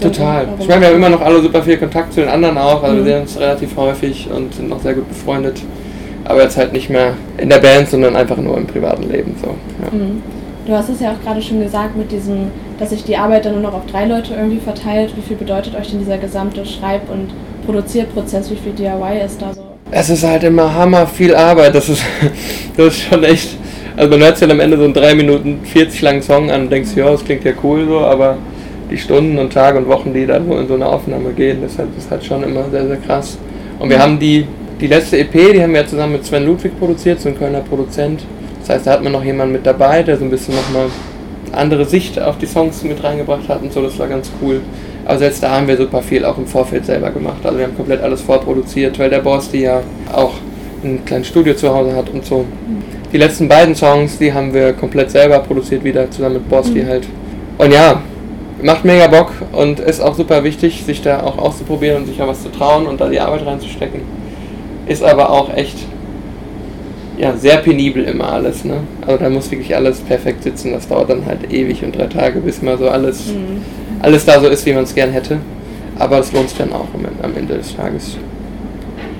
Total. 0.00 0.48
Ich 0.58 0.68
meine, 0.68 0.80
wir 0.80 0.88
haben 0.88 0.96
immer 0.96 1.10
noch 1.10 1.20
alle 1.20 1.40
super 1.42 1.62
viel 1.62 1.76
Kontakt 1.76 2.12
zu 2.12 2.20
den 2.20 2.28
anderen 2.28 2.58
auch, 2.58 2.82
also 2.82 2.96
mhm. 2.96 2.98
wir 2.98 3.12
sehen 3.12 3.20
uns 3.22 3.40
relativ 3.40 3.76
häufig 3.76 4.28
und 4.34 4.54
sind 4.54 4.68
noch 4.68 4.80
sehr 4.80 4.94
gut 4.94 5.08
befreundet. 5.08 5.62
Aber 6.24 6.42
jetzt 6.42 6.56
halt 6.56 6.72
nicht 6.72 6.90
mehr 6.90 7.14
in 7.38 7.48
der 7.48 7.58
Band, 7.58 7.88
sondern 7.88 8.14
einfach 8.16 8.36
nur 8.36 8.56
im 8.56 8.66
privaten 8.66 9.08
Leben. 9.10 9.34
So. 9.40 9.48
Ja. 9.82 9.96
Mhm. 9.96 10.22
Du 10.66 10.72
hast 10.74 10.90
es 10.90 11.00
ja 11.00 11.12
auch 11.12 11.24
gerade 11.24 11.40
schon 11.40 11.62
gesagt 11.62 11.96
mit 11.96 12.12
diesem, 12.12 12.50
dass 12.78 12.90
sich 12.90 13.04
die 13.04 13.16
Arbeit 13.16 13.44
dann 13.44 13.54
nur 13.54 13.62
noch 13.62 13.74
auf 13.74 13.86
drei 13.86 14.06
Leute 14.06 14.34
irgendwie 14.34 14.60
verteilt. 14.60 15.16
Wie 15.16 15.22
viel 15.22 15.36
bedeutet 15.36 15.74
euch 15.74 15.90
denn 15.90 15.98
dieser 15.98 16.18
gesamte 16.18 16.64
Schreib- 16.64 17.10
und 17.10 17.30
Produzierprozess? 17.66 18.50
Wie 18.50 18.56
viel 18.56 18.72
DIY 18.72 19.24
ist 19.24 19.42
da 19.42 19.52
so? 19.52 19.62
Es 19.90 20.10
ist 20.10 20.24
halt 20.24 20.44
immer 20.44 20.72
hammer 20.74 21.06
viel 21.06 21.34
Arbeit. 21.34 21.74
Das 21.74 21.88
ist, 21.88 22.02
das 22.76 22.86
ist 22.88 23.02
schon 23.02 23.24
echt 23.24 23.56
also 23.98 24.10
man 24.10 24.20
hört 24.20 24.38
sich 24.38 24.46
dann 24.46 24.56
am 24.56 24.60
Ende 24.60 24.76
so 24.76 24.84
einen 24.84 24.94
3 24.94 25.16
Minuten 25.16 25.58
40 25.64 26.02
langen 26.02 26.22
Song 26.22 26.52
an 26.52 26.62
und 26.62 26.70
denkt 26.70 26.94
ja, 26.94 27.10
das 27.10 27.24
klingt 27.24 27.42
ja 27.42 27.50
cool 27.64 27.84
so, 27.84 27.98
aber 27.98 28.38
die 28.88 28.96
Stunden 28.96 29.36
und 29.38 29.52
Tage 29.52 29.76
und 29.76 29.88
Wochen, 29.88 30.14
die 30.14 30.24
da 30.24 30.36
in 30.36 30.68
so 30.68 30.74
eine 30.74 30.86
Aufnahme 30.86 31.32
gehen, 31.32 31.62
das 31.62 31.72
ist 31.72 31.78
halt, 31.80 31.88
das 31.96 32.04
ist 32.04 32.10
halt 32.12 32.24
schon 32.24 32.44
immer 32.44 32.70
sehr, 32.70 32.86
sehr 32.86 32.98
krass. 32.98 33.36
Und 33.80 33.90
wir 33.90 33.98
haben 33.98 34.20
die, 34.20 34.46
die 34.80 34.86
letzte 34.86 35.18
EP, 35.18 35.32
die 35.32 35.60
haben 35.60 35.72
wir 35.72 35.80
ja 35.80 35.86
zusammen 35.86 36.12
mit 36.12 36.24
Sven 36.24 36.46
Ludwig 36.46 36.78
produziert, 36.78 37.20
so 37.20 37.28
ein 37.28 37.36
Kölner 37.36 37.60
Produzent. 37.60 38.22
Das 38.60 38.70
heißt, 38.70 38.86
da 38.86 38.92
hat 38.92 39.02
man 39.02 39.10
noch 39.10 39.24
jemanden 39.24 39.54
mit 39.54 39.66
dabei, 39.66 40.04
der 40.04 40.16
so 40.16 40.24
ein 40.24 40.30
bisschen 40.30 40.54
nochmal 40.54 40.86
andere 41.52 41.84
Sicht 41.84 42.20
auf 42.20 42.38
die 42.38 42.46
Songs 42.46 42.82
mit 42.82 43.02
reingebracht 43.02 43.48
hat 43.48 43.62
und 43.62 43.72
so, 43.72 43.82
das 43.82 43.98
war 43.98 44.08
ganz 44.08 44.30
cool. 44.42 44.60
Aber 45.04 45.18
selbst 45.18 45.42
da 45.42 45.50
haben 45.50 45.68
wir 45.68 45.76
super 45.76 46.02
viel 46.02 46.24
auch 46.24 46.36
im 46.38 46.46
Vorfeld 46.46 46.86
selber 46.86 47.10
gemacht. 47.10 47.38
Also 47.44 47.58
wir 47.58 47.66
haben 47.66 47.76
komplett 47.76 48.02
alles 48.02 48.20
vorproduziert, 48.20 48.98
weil 48.98 49.10
der 49.10 49.20
Boss 49.20 49.50
die 49.50 49.60
ja 49.60 49.80
auch 50.12 50.34
ein 50.84 51.04
kleines 51.04 51.28
Studio 51.28 51.54
zu 51.54 51.72
Hause 51.72 51.94
hat 51.94 52.10
und 52.10 52.24
so. 52.24 52.44
Die 53.12 53.16
letzten 53.16 53.48
beiden 53.48 53.74
Songs, 53.74 54.18
die 54.18 54.32
haben 54.32 54.52
wir 54.52 54.74
komplett 54.74 55.10
selber 55.10 55.38
produziert, 55.38 55.82
wieder 55.82 56.10
zusammen 56.10 56.34
mit 56.34 56.48
Borsti 56.48 56.82
mhm. 56.82 56.88
halt. 56.88 57.06
Und 57.56 57.72
ja, 57.72 58.02
macht 58.62 58.84
mega 58.84 59.06
Bock 59.06 59.32
und 59.52 59.80
ist 59.80 60.00
auch 60.00 60.14
super 60.14 60.44
wichtig, 60.44 60.84
sich 60.84 61.02
da 61.02 61.22
auch 61.22 61.38
auszuprobieren 61.38 62.02
und 62.02 62.06
sich 62.06 62.20
auch 62.20 62.28
was 62.28 62.42
zu 62.42 62.50
trauen 62.50 62.86
und 62.86 63.00
da 63.00 63.08
die 63.08 63.20
Arbeit 63.20 63.46
reinzustecken. 63.46 64.02
Ist 64.86 65.02
aber 65.02 65.30
auch 65.30 65.54
echt 65.54 65.78
ja, 67.18 67.36
sehr 67.36 67.58
penibel 67.58 68.04
immer 68.04 68.32
alles. 68.32 68.64
Ne? 68.64 68.78
Also 69.06 69.18
da 69.18 69.28
muss 69.28 69.50
wirklich 69.50 69.74
alles 69.74 69.98
perfekt 70.00 70.44
sitzen. 70.44 70.72
Das 70.72 70.88
dauert 70.88 71.10
dann 71.10 71.26
halt 71.26 71.52
ewig 71.52 71.82
und 71.84 71.96
drei 71.96 72.06
Tage, 72.06 72.40
bis 72.40 72.62
mal 72.62 72.78
so 72.78 72.88
alles, 72.88 73.26
mhm. 73.28 73.62
alles 74.00 74.24
da 74.24 74.40
so 74.40 74.46
ist, 74.48 74.64
wie 74.66 74.72
man 74.72 74.84
es 74.84 74.94
gern 74.94 75.10
hätte. 75.10 75.38
Aber 75.98 76.20
es 76.20 76.32
lohnt 76.32 76.48
sich 76.48 76.58
dann 76.58 76.72
auch 76.72 76.86
am 77.22 77.36
Ende 77.36 77.56
des 77.56 77.74
Tages. 77.74 78.16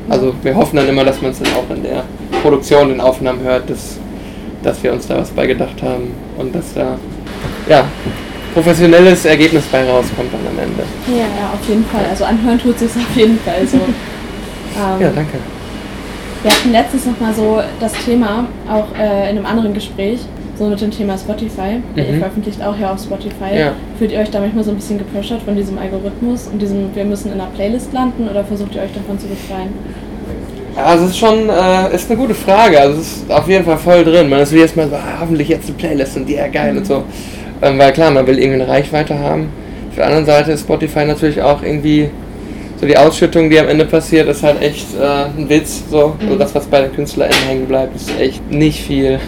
Also 0.09 0.33
wir 0.43 0.55
hoffen 0.55 0.77
dann 0.77 0.89
immer, 0.89 1.05
dass 1.05 1.21
man 1.21 1.33
es 1.33 1.41
dann 1.41 1.53
auch 1.55 1.75
in 1.75 1.83
der 1.83 2.05
Produktion, 2.41 2.93
in 2.93 3.01
Aufnahmen 3.01 3.41
hört, 3.43 3.69
dass, 3.69 3.99
dass 4.63 4.83
wir 4.83 4.93
uns 4.93 5.07
da 5.07 5.19
was 5.19 5.31
beigedacht 5.31 5.83
haben 5.83 6.13
und 6.39 6.55
dass 6.55 6.73
da 6.75 6.97
ja, 7.69 7.85
professionelles 8.55 9.25
Ergebnis 9.25 9.65
bei 9.65 9.85
rauskommt 9.85 10.33
dann 10.33 10.41
am 10.51 10.59
Ende. 10.59 10.85
Ja, 11.09 11.25
ja, 11.25 11.53
auf 11.53 11.69
jeden 11.69 11.85
Fall. 11.85 12.05
Also 12.09 12.25
anhören 12.25 12.59
tut 12.59 12.81
es 12.81 12.97
auf 12.97 13.17
jeden 13.17 13.39
Fall 13.41 13.67
so. 13.67 13.77
ähm, 13.77 15.01
ja, 15.01 15.11
danke. 15.15 15.39
Wir 16.43 16.53
hatten 16.53 16.71
letztens 16.71 17.05
nochmal 17.07 17.35
so 17.35 17.61
das 17.81 17.93
Thema, 18.05 18.47
auch 18.71 18.97
äh, 18.97 19.31
in 19.31 19.39
einem 19.39 19.47
anderen 19.47 19.75
Gespräch, 19.75 20.21
so 20.57 20.67
mit 20.67 20.81
dem 20.81 20.91
Thema 20.91 21.19
Spotify. 21.19 21.81
Mhm. 21.95 21.97
Ihr 21.97 22.19
veröffentlicht 22.19 22.63
auch 22.63 22.79
ja 22.79 22.93
auf 22.93 23.01
Spotify. 23.01 23.57
Ja. 23.59 23.73
Fühlt 23.99 24.13
ihr 24.13 24.21
euch 24.21 24.31
da 24.31 24.39
manchmal 24.39 24.63
so 24.63 24.71
ein 24.71 24.77
bisschen 24.77 24.99
gepressured 24.99 25.43
von 25.43 25.57
diesem 25.57 25.79
Algorithmus 25.79 26.47
und 26.47 26.63
diesem, 26.63 26.95
wir 26.95 27.05
müssen 27.05 27.33
in 27.33 27.41
einer 27.41 27.51
Playlist 27.51 27.93
landen 27.93 28.29
oder 28.29 28.45
versucht 28.45 28.77
ihr 28.77 28.83
euch 28.83 28.93
davon 28.93 29.19
zu 29.19 29.27
befreien? 29.27 29.71
Also 30.77 31.07
es 31.07 31.11
ist 31.11 31.19
schon, 31.19 31.49
äh, 31.49 31.93
ist 31.93 32.09
eine 32.09 32.21
gute 32.21 32.35
Frage. 32.35 32.81
Also 32.81 33.01
es 33.01 33.17
ist 33.17 33.31
auf 33.33 33.49
jeden 33.49 33.65
Fall 33.65 33.79
voll 33.79 34.05
drin. 34.05 34.29
Man 34.29 34.41
ist 34.41 34.53
wie 34.53 34.61
erstmal 34.61 34.89
so, 34.89 34.95
ah, 34.95 35.19
hoffentlich 35.21 35.49
jetzt 35.49 35.67
eine 35.67 35.77
Playlist 35.77 36.17
und 36.17 36.27
die 36.27 36.35
ja 36.35 36.47
geil 36.47 36.73
mhm. 36.73 36.79
und 36.79 36.87
so. 36.87 37.03
Ähm, 37.63 37.79
weil 37.79 37.93
klar, 37.93 38.13
man 38.13 38.25
will 38.29 38.39
irgendwie 38.39 38.63
eine 38.63 38.69
Reichweite 38.69 39.19
haben. 39.19 39.49
Auf 39.89 39.97
der 39.97 40.07
anderen 40.07 40.27
Seite 40.27 40.53
ist 40.53 40.61
Spotify 40.61 41.05
natürlich 41.05 41.43
auch 41.43 41.65
irgendwie 41.65 42.11
so 42.81 42.87
die 42.87 42.97
Ausschüttung, 42.97 43.51
die 43.51 43.59
am 43.59 43.69
Ende 43.69 43.85
passiert, 43.85 44.29
ist 44.29 44.43
halt 44.43 44.63
echt 44.63 44.87
äh, 44.99 45.05
ein 45.37 45.49
Witz. 45.49 45.83
So. 45.91 46.17
Also 46.21 46.37
das, 46.37 46.55
was 46.55 46.67
bei 46.67 46.83
den 46.83 46.93
KünstlerInnen 46.93 47.43
hängen 47.47 47.67
bleibt, 47.67 47.97
ist 47.97 48.11
echt 48.19 48.51
nicht 48.51 48.81
viel. 48.81 49.19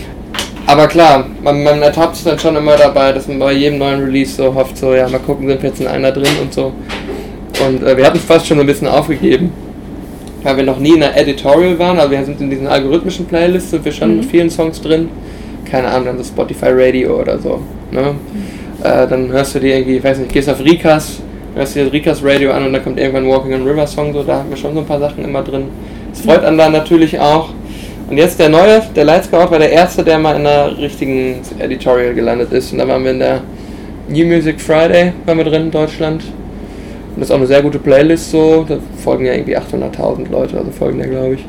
Aber 0.66 0.86
klar, 0.86 1.26
man, 1.42 1.62
man 1.62 1.82
ertappt 1.82 2.16
sich 2.16 2.24
dann 2.24 2.38
schon 2.38 2.56
immer 2.56 2.76
dabei, 2.76 3.12
dass 3.12 3.28
man 3.28 3.38
bei 3.38 3.52
jedem 3.52 3.78
neuen 3.78 4.02
Release 4.02 4.34
so 4.34 4.54
hofft, 4.54 4.78
so 4.78 4.94
ja, 4.94 5.08
mal 5.08 5.18
gucken, 5.18 5.48
sind 5.48 5.62
wir 5.62 5.68
jetzt 5.68 5.80
in 5.80 5.86
einer 5.86 6.10
drin 6.10 6.32
und 6.40 6.54
so. 6.54 6.72
Und 7.66 7.82
äh, 7.82 7.96
wir 7.96 8.06
hatten 8.06 8.16
es 8.16 8.24
fast 8.24 8.46
schon 8.46 8.58
ein 8.60 8.66
bisschen 8.66 8.88
aufgegeben 8.88 9.52
weil 10.44 10.58
wir 10.58 10.64
noch 10.64 10.78
nie 10.78 10.94
in 10.94 11.02
einer 11.02 11.16
Editorial 11.16 11.78
waren, 11.78 11.98
also 11.98 12.10
wir 12.10 12.24
sind 12.24 12.40
in 12.40 12.50
diesen 12.50 12.66
algorithmischen 12.66 13.24
Playlists, 13.24 13.70
sind 13.70 13.84
wir 13.84 13.92
schon 13.92 14.10
mhm. 14.10 14.16
mit 14.18 14.26
vielen 14.26 14.50
Songs 14.50 14.80
drin. 14.80 15.08
Keine 15.64 15.88
Ahnung, 15.88 16.04
dann 16.04 16.18
so 16.18 16.24
Spotify 16.24 16.68
Radio 16.68 17.18
oder 17.18 17.38
so. 17.38 17.60
Ne? 17.90 18.12
Mhm. 18.12 18.84
Äh, 18.84 19.08
dann 19.08 19.32
hörst 19.32 19.54
du 19.54 19.60
dir 19.60 19.76
irgendwie, 19.76 19.96
ich 19.96 20.04
weiß 20.04 20.18
nicht, 20.18 20.32
gehst 20.32 20.50
auf 20.50 20.60
Rikas, 20.60 21.20
hörst 21.54 21.74
dir 21.74 21.92
Rikas 21.92 22.22
Radio 22.22 22.52
an 22.52 22.66
und 22.66 22.72
dann 22.72 22.82
kommt 22.82 22.98
irgendwann 22.98 23.28
Walking 23.28 23.54
on 23.54 23.66
River 23.66 23.86
Song, 23.86 24.12
so, 24.12 24.22
da 24.22 24.38
haben 24.38 24.50
wir 24.50 24.56
schon 24.56 24.74
so 24.74 24.80
ein 24.80 24.86
paar 24.86 25.00
Sachen 25.00 25.24
immer 25.24 25.42
drin. 25.42 25.68
Das 26.10 26.20
freut 26.20 26.44
einen 26.44 26.58
dann 26.58 26.72
natürlich 26.72 27.18
auch. 27.18 27.50
Und 28.08 28.18
jetzt 28.18 28.38
der 28.38 28.48
neue, 28.48 28.82
der 28.94 29.04
Lightscout 29.04 29.50
war 29.50 29.58
der 29.58 29.70
erste, 29.70 30.04
der 30.04 30.18
mal 30.18 30.36
in 30.36 30.46
einer 30.46 30.76
richtigen 30.78 31.40
Editorial 31.58 32.14
gelandet 32.14 32.52
ist. 32.52 32.72
Und 32.72 32.78
da 32.78 32.86
waren 32.86 33.02
wir 33.02 33.12
in 33.12 33.18
der 33.18 33.40
New 34.08 34.26
Music 34.26 34.60
Friday, 34.60 35.12
waren 35.24 35.38
wir 35.38 35.44
drin 35.44 35.62
in 35.62 35.70
Deutschland. 35.70 36.22
Und 36.22 37.20
das 37.20 37.28
ist 37.28 37.30
auch 37.30 37.38
eine 37.38 37.46
sehr 37.46 37.62
gute 37.62 37.78
Playlist 37.78 38.30
so. 38.30 38.64
Da 38.68 38.76
folgen 39.02 39.24
ja 39.24 39.32
irgendwie 39.32 39.56
800.000 39.56 40.30
Leute, 40.30 40.58
also 40.58 40.70
folgen 40.70 41.00
ja, 41.00 41.06
glaube 41.06 41.34
ich. 41.34 41.44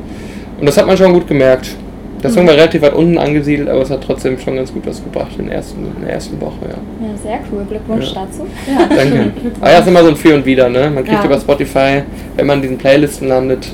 Und 0.58 0.66
das 0.66 0.78
hat 0.78 0.86
man 0.86 0.96
schon 0.96 1.12
gut 1.12 1.28
gemerkt. 1.28 1.76
Der 2.26 2.32
Song 2.34 2.46
war 2.46 2.54
relativ 2.54 2.82
weit 2.82 2.94
unten 2.94 3.18
angesiedelt, 3.18 3.68
aber 3.68 3.82
es 3.82 3.90
hat 3.90 4.02
trotzdem 4.04 4.38
schon 4.38 4.56
ganz 4.56 4.72
gut 4.72 4.86
was 4.86 5.02
gebracht 5.02 5.30
in 5.38 5.46
der 5.46 5.56
ersten, 5.56 5.84
in 5.96 6.02
der 6.04 6.14
ersten 6.14 6.40
Woche, 6.40 6.56
ja. 6.62 7.06
Ja, 7.08 7.16
sehr 7.22 7.38
cool. 7.52 7.64
Glückwunsch 7.68 8.12
Ja. 8.14 8.26
dazu. 8.26 8.46
Ja, 8.66 8.86
Danke. 8.96 9.30
Glückwunsch. 9.30 9.54
Aber 9.60 9.70
ja, 9.72 9.78
ist 9.78 9.88
immer 9.88 10.02
so 10.02 10.08
ein 10.08 10.16
Für 10.16 10.34
und 10.34 10.44
Wider, 10.46 10.68
ne? 10.68 10.90
Man 10.94 11.04
kriegt 11.04 11.18
Ja. 11.20 11.24
über 11.24 11.38
Spotify, 11.38 12.02
wenn 12.36 12.46
man 12.46 12.56
in 12.58 12.62
diesen 12.62 12.78
Playlisten 12.78 13.28
landet, 13.28 13.68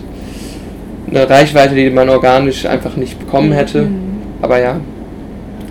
eine 1.10 1.28
Reichweite, 1.28 1.74
die 1.74 1.90
man 1.90 2.08
organisch 2.08 2.64
einfach 2.66 2.96
nicht 2.96 3.18
bekommen 3.18 3.52
hätte. 3.52 3.82
Mhm. 3.82 3.96
Aber 4.40 4.60
ja, 4.60 4.76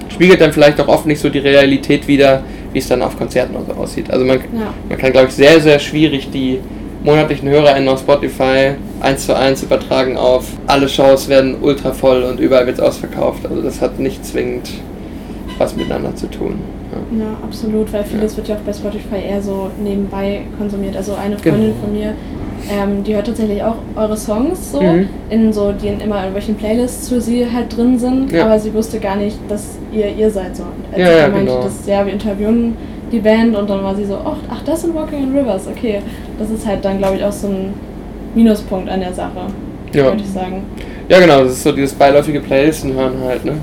spiegelt 0.09 0.41
dann 0.41 0.51
vielleicht 0.53 0.79
auch 0.81 0.87
oft 0.87 1.05
nicht 1.05 1.19
so 1.19 1.29
die 1.29 1.39
Realität 1.39 2.07
wider, 2.07 2.43
wie 2.73 2.79
es 2.79 2.87
dann 2.87 3.01
auf 3.01 3.17
Konzerten 3.17 3.55
so 3.67 3.73
aussieht. 3.73 4.09
Also 4.11 4.25
man, 4.25 4.37
Ja. 4.37 4.73
man 4.89 4.97
kann, 4.97 5.11
glaube 5.11 5.27
ich, 5.27 5.33
sehr, 5.33 5.59
sehr 5.59 5.79
schwierig 5.79 6.29
die 6.31 6.59
monatlichen 7.03 7.49
HörerInnen 7.49 7.89
auf 7.89 7.99
Spotify 7.99 8.71
eins 8.99 9.25
zu 9.25 9.35
eins 9.35 9.63
übertragen 9.63 10.17
auf 10.17 10.45
alle 10.67 10.87
Shows 10.87 11.27
werden 11.29 11.55
ultra 11.61 11.91
voll 11.91 12.23
und 12.23 12.39
überall 12.39 12.65
wird 12.67 12.77
es 12.77 12.83
ausverkauft. 12.83 13.45
Also 13.47 13.61
das 13.61 13.81
hat 13.81 13.99
nicht 13.99 14.23
zwingend 14.25 14.69
was 15.57 15.75
miteinander 15.75 16.15
zu 16.15 16.27
tun. 16.27 16.55
Ja. 16.91 17.19
Ja, 17.23 17.25
absolut, 17.43 17.91
weil 17.93 18.03
vieles 18.03 18.31
Ja. 18.33 18.37
wird 18.37 18.47
ja 18.49 18.55
auch 18.55 18.59
bei 18.61 18.73
Spotify 18.73 19.15
eher 19.29 19.41
so 19.41 19.69
nebenbei 19.83 20.41
konsumiert. 20.57 20.95
Also 20.97 21.13
eine 21.13 21.37
Freundin 21.37 21.61
Genau. 21.61 21.75
von 21.83 21.93
mir, 21.93 22.13
ähm, 22.69 23.03
die 23.03 23.15
hört 23.15 23.27
tatsächlich 23.27 23.63
auch 23.63 23.75
eure 23.95 24.17
Songs 24.17 24.71
so, 24.71 24.81
Mhm. 24.81 25.07
in 25.29 25.53
so, 25.53 25.71
die 25.71 25.87
in 25.87 25.99
immer 25.99 26.15
in 26.17 26.21
irgendwelchen 26.33 26.55
Playlists 26.55 27.09
für 27.09 27.21
sie 27.21 27.45
halt 27.51 27.75
drin 27.75 27.97
sind, 27.97 28.31
Ja. 28.31 28.45
aber 28.45 28.59
sie 28.59 28.73
wusste 28.73 28.99
gar 28.99 29.15
nicht, 29.15 29.37
dass 29.49 29.77
ihr 29.93 30.07
ihr 30.15 30.29
seid 30.29 30.55
so. 30.55 30.63
Und 30.63 30.93
als 30.93 30.99
Ja, 30.99 31.17
ja, 31.17 31.27
meinte, 31.29 31.45
genau. 31.51 31.63
dass, 31.63 31.85
ja, 31.87 32.05
wir 32.05 32.13
interviewen 32.13 32.75
die 33.11 33.19
Band 33.19 33.55
und 33.55 33.69
dann 33.69 33.83
war 33.83 33.95
sie 33.95 34.05
so, 34.05 34.17
ach, 34.23 34.37
ach 34.49 34.61
das 34.63 34.81
sind 34.81 34.95
Walking 34.95 35.23
on 35.23 35.37
Rivers, 35.37 35.67
okay. 35.67 35.99
Das 36.39 36.49
ist 36.49 36.65
halt 36.65 36.83
dann, 36.85 36.97
glaube 36.97 37.17
ich, 37.17 37.23
auch 37.23 37.31
so 37.31 37.47
ein 37.47 37.73
Minuspunkt 38.35 38.89
an 38.89 38.99
der 39.01 39.13
Sache, 39.13 39.47
Ja. 39.93 40.05
würde 40.05 40.21
ich 40.21 40.29
sagen. 40.29 40.63
Ja, 41.09 41.19
genau, 41.19 41.43
das 41.43 41.53
ist 41.53 41.63
so 41.63 41.71
dieses 41.71 41.93
beiläufige 41.93 42.39
Playlisten 42.39 42.93
hören 42.93 43.15
halt, 43.25 43.43
ne? 43.43 43.53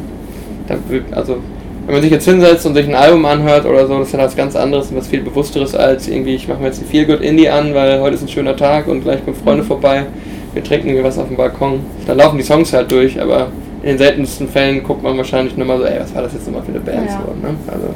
Da, 0.66 0.76
also, 1.12 1.38
wenn 1.86 1.94
man 1.94 2.02
sich 2.02 2.10
jetzt 2.10 2.26
hinsetzt 2.26 2.66
und 2.66 2.74
sich 2.74 2.86
ein 2.86 2.94
Album 2.94 3.24
anhört 3.24 3.64
oder 3.64 3.86
so, 3.86 3.98
das 3.98 4.08
ist 4.08 4.12
ja 4.12 4.18
was 4.18 4.36
ganz 4.36 4.54
anderes 4.54 4.90
und 4.90 4.98
was 4.98 5.08
viel 5.08 5.22
bewussteres 5.22 5.74
als 5.74 6.06
irgendwie, 6.08 6.34
ich 6.34 6.46
mache 6.46 6.58
mir 6.60 6.66
jetzt 6.66 6.82
ein 6.82 6.86
Feel 6.86 7.06
Good 7.06 7.22
Indie 7.22 7.48
an, 7.48 7.72
weil 7.74 8.00
heute 8.00 8.16
ist 8.16 8.22
ein 8.22 8.28
schöner 8.28 8.54
Tag 8.54 8.86
und 8.88 9.02
gleich 9.02 9.24
kommen 9.24 9.36
Freunde 9.36 9.64
vorbei, 9.64 10.04
wir 10.52 10.62
trinken 10.62 10.92
mir 10.92 11.02
was 11.02 11.18
auf 11.18 11.28
dem 11.28 11.38
Balkon. 11.38 11.80
Da 12.06 12.12
laufen 12.12 12.36
die 12.36 12.44
Songs 12.44 12.74
halt 12.74 12.92
durch, 12.92 13.18
aber 13.18 13.46
in 13.82 13.90
den 13.90 13.98
seltensten 13.98 14.48
Fällen 14.48 14.82
guckt 14.82 15.02
man 15.02 15.16
wahrscheinlich 15.16 15.56
nur 15.56 15.66
mal 15.66 15.78
so, 15.78 15.84
ey, 15.84 15.98
was 16.00 16.14
war 16.14 16.22
das 16.22 16.34
jetzt 16.34 16.46
nochmal 16.46 16.62
für 16.64 16.72
eine 16.72 16.80
Band? 16.80 17.06
Ja. 17.08 17.22
So, 17.24 17.46
ne? 17.46 17.54
Also, 17.68 17.86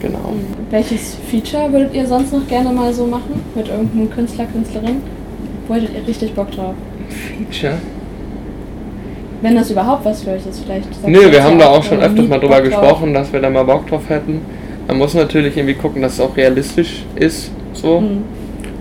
genau. 0.00 0.32
Welches 0.72 1.16
Feature 1.30 1.70
würdet 1.72 1.94
ihr 1.94 2.06
sonst 2.06 2.32
noch 2.32 2.46
gerne 2.48 2.72
mal 2.72 2.92
so 2.92 3.06
machen? 3.06 3.40
Mit 3.54 3.68
irgendeinem 3.68 4.10
Künstler, 4.10 4.46
Künstlerin? 4.46 5.02
Wo 5.68 5.74
hättet 5.74 5.90
ihr 5.94 6.08
richtig 6.08 6.32
Bock 6.34 6.50
drauf? 6.50 6.74
Feature? 7.08 7.74
Wenn 9.42 9.54
das 9.54 9.70
überhaupt 9.70 10.04
was 10.04 10.22
für 10.22 10.30
euch 10.30 10.46
ist, 10.46 10.60
vielleicht. 10.64 10.88
Nö, 11.06 11.30
wir 11.30 11.44
haben 11.44 11.58
da 11.58 11.66
auch 11.68 11.82
schon 11.84 12.00
öfters 12.00 12.26
mal 12.26 12.38
drüber 12.40 12.60
Bock 12.60 12.70
drauf- 12.70 12.80
gesprochen, 12.80 13.12
dass 13.14 13.32
wir 13.32 13.40
da 13.40 13.50
mal 13.50 13.64
Bock 13.64 13.86
drauf 13.86 14.08
hätten. 14.08 14.40
Man 14.88 14.96
muss 14.98 15.14
natürlich 15.14 15.56
irgendwie 15.56 15.74
gucken, 15.74 16.00
dass 16.02 16.14
es 16.14 16.20
auch 16.20 16.36
realistisch 16.36 17.04
ist, 17.16 17.50
so. 17.74 18.00
Mhm. 18.00 18.22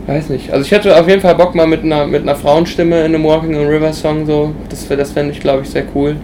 Weiß 0.07 0.29
nicht. 0.29 0.51
Also 0.51 0.65
ich 0.65 0.71
hätte 0.71 0.97
auf 0.99 1.07
jeden 1.07 1.21
Fall 1.21 1.35
Bock 1.35 1.53
mal 1.55 1.67
mit 1.67 1.83
einer, 1.83 2.07
mit 2.07 2.21
einer 2.23 2.35
Frauenstimme 2.35 2.99
in 3.01 3.13
einem 3.13 3.23
Walking 3.23 3.55
on 3.55 3.67
River 3.67 3.91
Song 3.93 4.25
so. 4.25 4.53
Das, 4.69 4.89
wär- 4.89 4.97
das 4.97 5.11
fände 5.11 5.33
ich, 5.33 5.39
glaube 5.41 5.63
ich, 5.63 5.69
sehr 5.69 5.83
cool. 5.93 6.15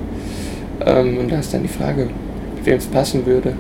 Ähm, 0.86 1.18
und 1.18 1.32
da 1.32 1.40
ist 1.40 1.54
dann 1.54 1.62
die 1.64 1.68
Frage, 1.68 2.08
wem 2.64 2.78
es 2.78 2.86
passen 2.86 3.26
würde. 3.26 3.54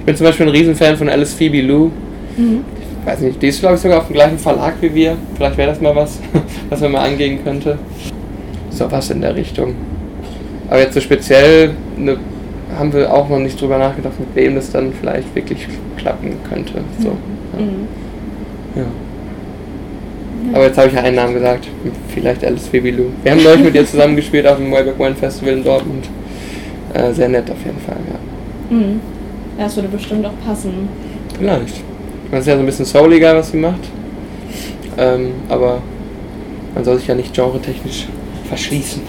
Ich 0.00 0.06
bin 0.06 0.16
zum 0.16 0.26
Beispiel 0.26 0.46
ein 0.46 0.52
Riesenfan 0.52 0.96
von 0.96 1.08
Alice 1.08 1.34
Phoebe 1.34 1.60
Lou. 1.60 1.90
Mhm. 2.36 2.64
Ich 3.00 3.06
weiß 3.06 3.20
nicht, 3.20 3.40
die 3.40 3.48
ist, 3.48 3.60
glaube 3.60 3.76
ich, 3.76 3.80
sogar 3.82 3.98
auf 3.98 4.06
dem 4.06 4.14
gleichen 4.14 4.38
Verlag 4.38 4.74
wie 4.80 4.94
wir. 4.94 5.16
Vielleicht 5.36 5.56
wäre 5.56 5.70
das 5.70 5.80
mal 5.80 5.94
was, 5.94 6.18
was 6.70 6.80
man 6.80 6.92
mal 6.92 7.08
angehen 7.08 7.38
könnte. 7.44 7.78
So 8.70 8.90
was 8.90 9.10
in 9.10 9.20
der 9.20 9.36
Richtung. 9.36 9.74
Aber 10.68 10.80
jetzt 10.80 10.94
so 10.94 11.00
speziell 11.00 11.72
ne, 11.96 12.16
haben 12.78 12.92
wir 12.92 13.12
auch 13.12 13.28
noch 13.28 13.38
nicht 13.38 13.60
drüber 13.60 13.76
nachgedacht, 13.78 14.18
mit 14.18 14.34
wem 14.34 14.54
das 14.54 14.70
dann 14.70 14.92
vielleicht 14.98 15.34
wirklich 15.34 15.66
klappen 15.98 16.36
könnte. 16.48 16.74
So. 16.98 17.08
Ja. 17.08 17.64
Mhm. 17.64 17.88
Ja. 18.76 18.86
Aber 20.54 20.64
jetzt 20.64 20.78
habe 20.78 20.88
ich 20.88 20.94
ja 20.94 21.02
einen 21.02 21.16
Namen 21.16 21.34
gesagt. 21.34 21.68
Vielleicht 22.14 22.42
Alice 22.42 22.68
Phoebe 22.68 22.90
Lou. 22.90 23.06
Wir 23.22 23.32
haben 23.32 23.42
neulich 23.42 23.64
mit 23.64 23.74
ihr 23.74 23.86
zusammengespielt 23.86 24.46
auf 24.46 24.56
dem 24.56 24.72
Wayback 24.72 24.98
One 24.98 25.14
Festival 25.14 25.52
in 25.52 25.64
Dortmund. 25.64 26.08
Äh, 26.94 27.12
sehr 27.12 27.28
nett 27.28 27.50
auf 27.50 27.58
jeden 27.64 27.80
Fall, 27.80 27.98
ja. 28.08 28.76
Mhm. 28.76 29.00
Ja, 29.60 29.66
das 29.66 29.76
würde 29.76 29.88
bestimmt 29.88 30.24
auch 30.26 30.32
passen. 30.46 30.88
Vielleicht. 31.36 31.82
Das 32.30 32.40
ist 32.40 32.46
ja 32.46 32.54
so 32.54 32.60
ein 32.60 32.66
bisschen 32.66 32.86
souliger, 32.86 33.36
was 33.36 33.50
sie 33.50 33.58
macht. 33.58 33.80
Ähm, 34.96 35.32
aber 35.50 35.82
man 36.74 36.82
soll 36.84 36.96
sich 36.96 37.06
ja 37.06 37.14
nicht 37.14 37.34
genretechnisch 37.34 38.06
verschließen. 38.48 39.02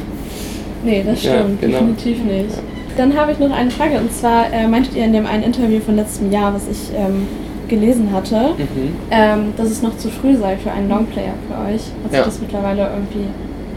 Nee, 0.83 1.03
das 1.05 1.23
Ja, 1.23 1.35
stimmt, 1.39 1.61
genau. 1.61 1.77
definitiv 1.77 2.23
nicht. 2.25 2.49
Dann 2.97 3.15
habe 3.15 3.31
ich 3.31 3.39
noch 3.39 3.51
eine 3.51 3.71
Frage 3.71 3.97
und 3.97 4.11
zwar 4.13 4.51
äh, 4.51 4.67
meintet 4.67 4.93
ihr 4.95 5.05
in 5.05 5.13
dem 5.13 5.25
einen 5.25 5.43
Interview 5.43 5.79
von 5.79 5.95
letztem 5.95 6.31
Jahr, 6.31 6.53
was 6.53 6.63
ich 6.67 6.93
ähm, 6.97 7.27
gelesen 7.69 8.11
hatte, 8.11 8.49
Mhm. 8.57 8.93
ähm, 9.09 9.53
dass 9.55 9.69
es 9.71 9.81
noch 9.81 9.95
zu 9.97 10.09
früh 10.09 10.35
sei 10.35 10.57
für 10.57 10.71
einen 10.71 10.89
Longplayer 10.89 11.33
für 11.47 11.53
euch. 11.73 11.81
Hat 12.03 12.09
sich 12.11 12.19
Ja. 12.19 12.25
das 12.25 12.41
mittlerweile 12.41 12.81
irgendwie 12.89 13.27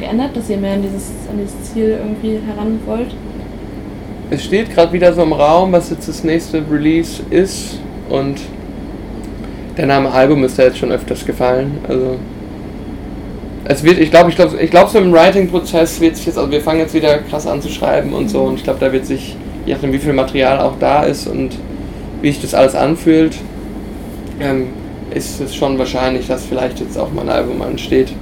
geändert, 0.00 0.30
dass 0.36 0.50
ihr 0.50 0.56
mehr 0.56 0.72
an 0.74 0.82
dieses, 0.82 1.12
an 1.30 1.38
dieses 1.38 1.72
Ziel 1.72 1.98
irgendwie 2.00 2.40
heran 2.44 2.80
wollt? 2.86 3.14
Es 4.34 4.42
steht 4.42 4.74
gerade 4.74 4.92
wieder 4.92 5.12
so 5.12 5.22
im 5.22 5.32
Raum, 5.32 5.70
was 5.70 5.90
jetzt 5.90 6.08
das 6.08 6.24
nächste 6.24 6.60
Release 6.68 7.22
ist. 7.30 7.78
Und 8.08 8.40
der 9.76 9.86
Name 9.86 10.10
Album 10.10 10.42
ist 10.42 10.58
da 10.58 10.64
jetzt 10.64 10.78
schon 10.78 10.90
öfters 10.90 11.24
gefallen. 11.24 11.78
Also 11.86 12.16
es 13.64 13.84
wird, 13.84 13.98
ich 13.98 14.10
glaube, 14.10 14.30
ich 14.30 14.36
glaube, 14.36 14.56
ich 14.60 14.70
glaube, 14.72 14.90
so 14.90 14.98
im 14.98 15.12
Writing-Prozess 15.12 16.00
wird 16.00 16.16
sich 16.16 16.26
jetzt, 16.26 16.36
also 16.36 16.50
wir 16.50 16.60
fangen 16.60 16.80
jetzt 16.80 16.94
wieder 16.94 17.18
krass 17.18 17.46
an 17.46 17.62
zu 17.62 17.68
schreiben 17.68 18.12
und 18.12 18.28
so. 18.28 18.42
Und 18.42 18.56
ich 18.56 18.64
glaube, 18.64 18.80
da 18.80 18.92
wird 18.92 19.06
sich, 19.06 19.36
je 19.66 19.74
nachdem, 19.74 19.92
wie 19.92 19.98
viel 19.98 20.12
Material 20.12 20.58
auch 20.58 20.80
da 20.80 21.04
ist 21.04 21.28
und 21.28 21.56
wie 22.20 22.32
sich 22.32 22.42
das 22.42 22.54
alles 22.54 22.74
anfühlt, 22.74 23.36
ähm, 24.40 24.66
ist 25.14 25.40
es 25.40 25.54
schon 25.54 25.78
wahrscheinlich, 25.78 26.26
dass 26.26 26.44
vielleicht 26.44 26.80
jetzt 26.80 26.98
auch 26.98 27.12
mal 27.12 27.22
ein 27.22 27.28
Album 27.28 27.62
ansteht. 27.62 28.12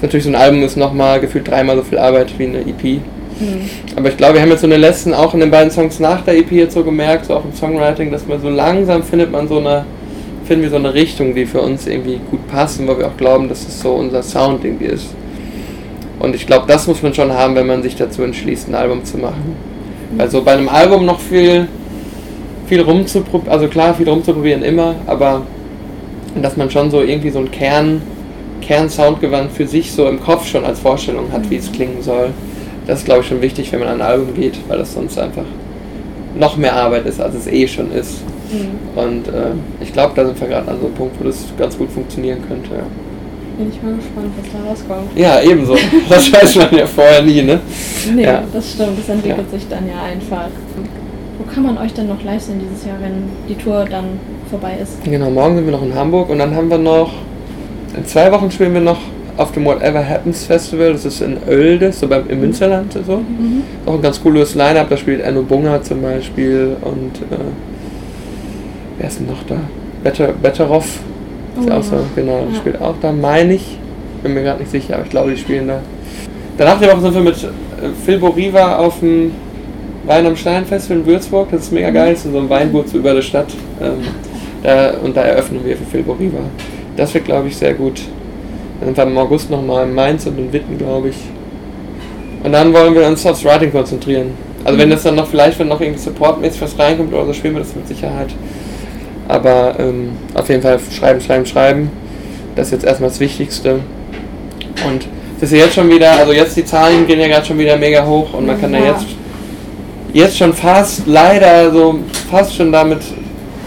Natürlich, 0.00 0.24
so 0.24 0.30
ein 0.30 0.36
Album 0.36 0.62
ist 0.62 0.78
nochmal 0.78 1.20
gefühlt 1.20 1.46
dreimal 1.46 1.76
so 1.76 1.82
viel 1.82 1.98
Arbeit 1.98 2.32
wie 2.38 2.46
eine 2.46 2.60
EP. 2.60 3.02
Mhm. 3.40 3.68
Aber 3.96 4.08
ich 4.08 4.16
glaube, 4.16 4.34
wir 4.34 4.42
haben 4.42 4.50
jetzt 4.50 4.60
so 4.60 4.66
in 4.66 4.70
den 4.70 4.80
letzten, 4.80 5.14
auch 5.14 5.34
in 5.34 5.40
den 5.40 5.50
beiden 5.50 5.70
Songs 5.70 5.98
nach 5.98 6.22
der 6.22 6.36
EP 6.36 6.52
jetzt 6.52 6.74
so 6.74 6.84
gemerkt, 6.84 7.26
so 7.26 7.34
auch 7.34 7.44
im 7.44 7.54
Songwriting, 7.54 8.10
dass 8.10 8.26
man 8.26 8.40
so 8.40 8.48
langsam 8.48 9.02
findet 9.02 9.32
man 9.32 9.48
so 9.48 9.58
eine, 9.58 9.84
finden 10.44 10.62
wir 10.62 10.70
so 10.70 10.76
eine 10.76 10.94
Richtung, 10.94 11.34
die 11.34 11.46
für 11.46 11.60
uns 11.60 11.86
irgendwie 11.86 12.20
gut 12.30 12.46
passt 12.48 12.80
und 12.80 12.88
wo 12.88 12.98
wir 12.98 13.06
auch 13.06 13.16
glauben, 13.16 13.48
dass 13.48 13.64
das 13.64 13.80
so 13.80 13.94
unser 13.94 14.22
Sound 14.22 14.64
irgendwie 14.64 14.86
ist. 14.86 15.14
Und 16.18 16.34
ich 16.34 16.46
glaube, 16.46 16.66
das 16.68 16.86
muss 16.86 17.02
man 17.02 17.14
schon 17.14 17.32
haben, 17.32 17.54
wenn 17.54 17.66
man 17.66 17.82
sich 17.82 17.96
dazu 17.96 18.22
entschließt, 18.22 18.68
ein 18.68 18.74
Album 18.74 19.04
zu 19.04 19.16
machen. 19.16 19.56
Also 20.18 20.42
bei 20.42 20.52
einem 20.52 20.68
Album 20.68 21.06
noch 21.06 21.20
viel, 21.20 21.66
viel 22.66 22.82
rumzuprobieren, 22.82 23.52
also 23.52 23.68
klar, 23.68 23.94
viel 23.94 24.08
rumzuprobieren 24.08 24.62
immer, 24.62 24.96
aber 25.06 25.42
dass 26.40 26.56
man 26.56 26.70
schon 26.70 26.90
so 26.90 27.00
irgendwie 27.00 27.30
so 27.30 27.38
einen 27.38 27.50
Kern, 27.50 28.02
Kern-Soundgewand 28.60 29.50
für 29.52 29.66
sich 29.66 29.92
so 29.92 30.06
im 30.08 30.20
Kopf 30.20 30.46
schon 30.46 30.64
als 30.64 30.80
Vorstellung 30.80 31.32
hat, 31.32 31.48
wie 31.50 31.56
es 31.56 31.72
klingen 31.72 32.02
soll. 32.02 32.30
Das 32.90 32.98
ist, 32.98 33.04
glaube 33.04 33.20
ich, 33.20 33.28
schon 33.28 33.40
wichtig, 33.40 33.70
wenn 33.70 33.78
man 33.78 33.88
an 33.88 34.00
ein 34.00 34.06
Album 34.06 34.34
geht, 34.34 34.54
weil 34.66 34.78
das 34.78 34.92
sonst 34.94 35.16
einfach 35.16 35.44
noch 36.36 36.56
mehr 36.56 36.74
Arbeit 36.74 37.06
ist, 37.06 37.20
als 37.20 37.36
es 37.36 37.46
eh 37.46 37.68
schon 37.68 37.92
ist. 37.92 38.22
Mhm. 38.52 38.98
Und 39.00 39.28
äh, 39.28 39.52
ich 39.80 39.92
glaube, 39.92 40.12
da 40.16 40.24
sind 40.26 40.40
wir 40.40 40.48
gerade 40.48 40.68
an 40.68 40.76
so 40.80 40.86
einem 40.86 40.94
Punkt, 40.96 41.14
wo 41.20 41.24
das 41.24 41.44
ganz 41.56 41.78
gut 41.78 41.88
funktionieren 41.92 42.38
könnte. 42.48 42.70
Ja, 42.74 42.82
Bin 43.58 43.70
ich 43.70 43.80
mal 43.80 43.94
gespannt, 43.94 44.32
was 44.36 44.52
da 44.52 44.68
rauskommt. 44.68 45.16
ja 45.16 45.40
ebenso. 45.40 45.76
Das 46.08 46.32
weiß 46.32 46.56
man 46.56 46.74
ja 46.78 46.86
vorher 46.86 47.22
nie, 47.22 47.42
ne? 47.42 47.60
Nee, 48.12 48.24
Ja. 48.24 48.42
das 48.52 48.72
stimmt, 48.72 48.98
das 48.98 49.08
entwickelt 49.08 49.46
Ja. 49.52 49.58
sich 49.58 49.68
dann 49.68 49.86
ja 49.86 50.02
einfach. 50.02 50.48
Wo 51.38 51.44
kann 51.54 51.62
man 51.62 51.78
euch 51.78 51.92
denn 51.94 52.08
noch 52.08 52.22
live 52.24 52.42
sehen 52.42 52.60
dieses 52.60 52.84
Jahr, 52.86 52.96
wenn 53.00 53.22
die 53.48 53.54
Tour 53.54 53.84
dann 53.88 54.04
vorbei 54.50 54.72
ist? 54.82 55.02
Genau, 55.04 55.30
morgen 55.30 55.54
sind 55.54 55.64
wir 55.66 55.72
noch 55.72 55.82
in 55.84 55.94
Hamburg 55.94 56.28
und 56.30 56.40
dann 56.40 56.56
haben 56.56 56.68
wir 56.68 56.78
noch, 56.78 57.12
in 57.96 58.04
zwei 58.04 58.32
Wochen 58.32 58.50
spielen 58.50 58.74
wir 58.74 58.80
noch 58.80 58.98
auf 59.40 59.52
dem 59.52 59.64
Whatever 59.64 60.06
Happens 60.06 60.44
Festival, 60.44 60.92
das 60.92 61.06
ist 61.06 61.22
in 61.22 61.38
Oelde, 61.48 61.90
so 61.92 62.06
beim, 62.06 62.28
im 62.28 62.40
Münsterland 62.40 62.92
so. 62.92 63.16
Mhm. 63.16 63.62
Auch 63.86 63.94
ein 63.94 64.02
ganz 64.02 64.20
cooles 64.22 64.54
Line-Up, 64.54 64.90
da 64.90 64.96
spielt 64.98 65.22
Enno 65.22 65.42
Bunga 65.42 65.82
zum 65.82 66.02
Beispiel 66.02 66.76
und 66.82 67.16
äh, 67.32 67.40
wer 68.98 69.08
ist 69.08 69.18
denn 69.18 69.28
noch 69.28 69.42
da? 69.48 69.56
Better, 70.04 70.28
Betteroff 70.42 70.84
ist 71.58 71.70
Oh, 71.70 71.72
auch 71.72 71.82
so, 71.82 71.96
genau, 72.14 72.46
Ja. 72.52 72.56
spielt 72.58 72.80
auch 72.82 72.94
da, 73.00 73.12
meine 73.12 73.54
ich. 73.54 73.78
Bin 74.22 74.34
mir 74.34 74.42
gerade 74.42 74.60
nicht 74.60 74.70
sicher, 74.70 74.94
aber 74.96 75.04
ich 75.04 75.10
glaube, 75.10 75.30
die 75.30 75.38
spielen 75.38 75.68
da. 75.68 75.80
Danach 76.58 76.78
der 76.78 76.92
Woche 76.92 77.00
sind 77.00 77.14
wir 77.14 77.22
mit 77.22 77.42
äh, 77.42 77.48
Phil 78.04 78.18
Boriva 78.18 78.76
auf 78.76 79.00
dem 79.00 79.32
Wein 80.04 80.26
am 80.26 80.36
Stein 80.36 80.66
Festival 80.66 80.98
in 80.98 81.06
Würzburg, 81.06 81.48
das 81.50 81.62
ist 81.62 81.72
mega 81.72 81.88
geil, 81.90 82.12
das 82.12 82.26
ist 82.26 82.32
so 82.32 82.38
ein 82.38 82.82
so 82.86 82.98
über 82.98 83.14
der 83.14 83.22
Stadt. 83.22 83.48
Ähm, 83.80 84.00
da, 84.62 84.90
und 85.02 85.16
da 85.16 85.22
eröffnen 85.22 85.64
wir 85.64 85.78
für 85.78 85.84
Phil 85.84 86.02
Boriva. 86.02 86.40
Das 86.98 87.14
wird, 87.14 87.24
glaube 87.24 87.48
ich, 87.48 87.56
sehr 87.56 87.72
gut. 87.72 88.02
Dann 88.80 88.96
wir 88.96 89.02
im 89.04 89.18
August 89.18 89.50
nochmal 89.50 89.86
in 89.86 89.94
Mainz 89.94 90.26
und 90.26 90.38
in 90.38 90.52
Witten, 90.52 90.78
glaube 90.78 91.10
ich. 91.10 91.16
Und 92.42 92.52
dann 92.52 92.72
wollen 92.72 92.94
wir 92.94 93.06
uns 93.06 93.24
aufs 93.26 93.44
Writing 93.44 93.70
konzentrieren. 93.70 94.32
Also 94.64 94.78
wenn 94.78 94.90
das 94.90 95.02
dann 95.02 95.14
noch 95.14 95.28
vielleicht, 95.28 95.58
wenn 95.58 95.68
noch 95.68 95.80
irgendwie 95.80 96.00
supportmäßig 96.00 96.62
was 96.62 96.78
reinkommt 96.78 97.12
oder 97.12 97.26
so, 97.26 97.32
spielen 97.32 97.54
wir 97.54 97.60
das 97.60 97.74
mit 97.74 97.86
Sicherheit. 97.88 98.28
Aber 99.28 99.74
ähm, 99.78 100.12
auf 100.34 100.48
jeden 100.48 100.62
Fall 100.62 100.78
schreiben, 100.90 101.20
schreiben, 101.20 101.46
schreiben. 101.46 101.90
Das 102.56 102.68
ist 102.68 102.72
jetzt 102.72 102.84
erstmal 102.84 103.10
das 103.10 103.20
Wichtigste. 103.20 103.80
Und 104.86 105.06
das 105.40 105.52
ist 105.52 105.58
jetzt 105.58 105.74
schon 105.74 105.88
wieder, 105.88 106.12
also 106.12 106.32
jetzt 106.32 106.56
die 106.56 106.64
Zahlen 106.64 107.06
gehen 107.06 107.20
ja 107.20 107.28
gerade 107.28 107.46
schon 107.46 107.58
wieder 107.58 107.76
mega 107.76 108.04
hoch 108.04 108.34
und 108.34 108.46
man 108.46 108.60
kann 108.60 108.72
ja, 108.74 108.80
ja 108.80 108.86
jetzt, 108.86 109.06
jetzt 110.12 110.36
schon 110.36 110.52
fast 110.52 111.06
leider 111.06 111.70
so 111.70 111.98
fast 112.30 112.54
schon 112.54 112.70
damit 112.72 112.98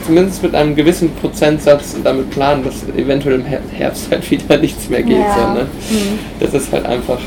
zumindest 0.03 0.43
mit 0.43 0.55
einem 0.55 0.75
gewissen 0.75 1.11
Prozentsatz 1.15 1.95
damit 2.03 2.29
planen, 2.31 2.63
dass 2.63 2.83
eventuell 2.95 3.35
im 3.35 3.45
Herbst 3.45 4.11
halt 4.11 4.29
wieder 4.29 4.57
nichts 4.61 4.89
mehr 4.89 5.03
geht. 5.03 5.17
Ja. 5.17 5.35
So, 5.35 5.59
ne? 5.59 5.67
mhm. 5.89 6.19
Das 6.39 6.53
ist 6.53 6.71
halt 6.71 6.85
einfach 6.85 7.19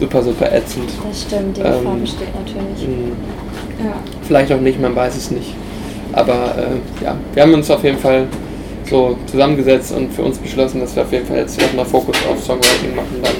super, 0.00 0.22
super 0.22 0.52
ätzend. 0.52 0.90
Das 1.08 1.22
stimmt, 1.22 1.56
die 1.56 1.62
Gefahr 1.62 1.94
ähm, 1.94 2.00
besteht 2.00 2.28
natürlich. 2.34 2.88
Mhm. 2.88 3.12
Ja. 3.84 3.94
Vielleicht 4.22 4.52
auch 4.52 4.60
nicht, 4.60 4.80
man 4.80 4.94
weiß 4.94 5.16
es 5.16 5.30
nicht. 5.30 5.54
Aber 6.12 6.54
äh, 6.56 7.04
ja, 7.04 7.16
wir 7.34 7.42
haben 7.42 7.54
uns 7.54 7.70
auf 7.70 7.84
jeden 7.84 7.98
Fall 7.98 8.26
so 8.88 9.16
zusammengesetzt 9.26 9.92
und 9.92 10.12
für 10.12 10.22
uns 10.22 10.38
beschlossen, 10.38 10.80
dass 10.80 10.94
wir 10.94 11.02
auf 11.02 11.12
jeden 11.12 11.26
Fall 11.26 11.38
jetzt 11.38 11.60
erstmal 11.60 11.84
Fokus 11.84 12.16
auf 12.30 12.42
Songwriting 12.42 12.94
machen, 12.94 13.20
dann, 13.22 13.34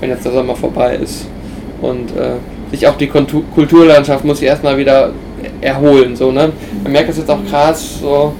wenn 0.00 0.10
jetzt 0.10 0.24
der 0.24 0.32
Sommer 0.32 0.56
vorbei 0.56 0.96
ist. 0.96 1.26
Und 1.80 2.10
äh, 2.16 2.36
sich 2.70 2.86
auch 2.86 2.96
die 2.96 3.06
Kulturlandschaft 3.08 4.24
muss 4.24 4.38
sich 4.38 4.48
erstmal 4.48 4.76
wieder 4.76 5.12
erholen. 5.60 6.16
So, 6.16 6.30
ne? 6.30 6.50
Man 6.82 6.92
merkt 6.92 7.08
das 7.08 7.18
jetzt 7.18 7.30
auch 7.30 7.44
krass, 7.48 8.00
so 8.00 8.32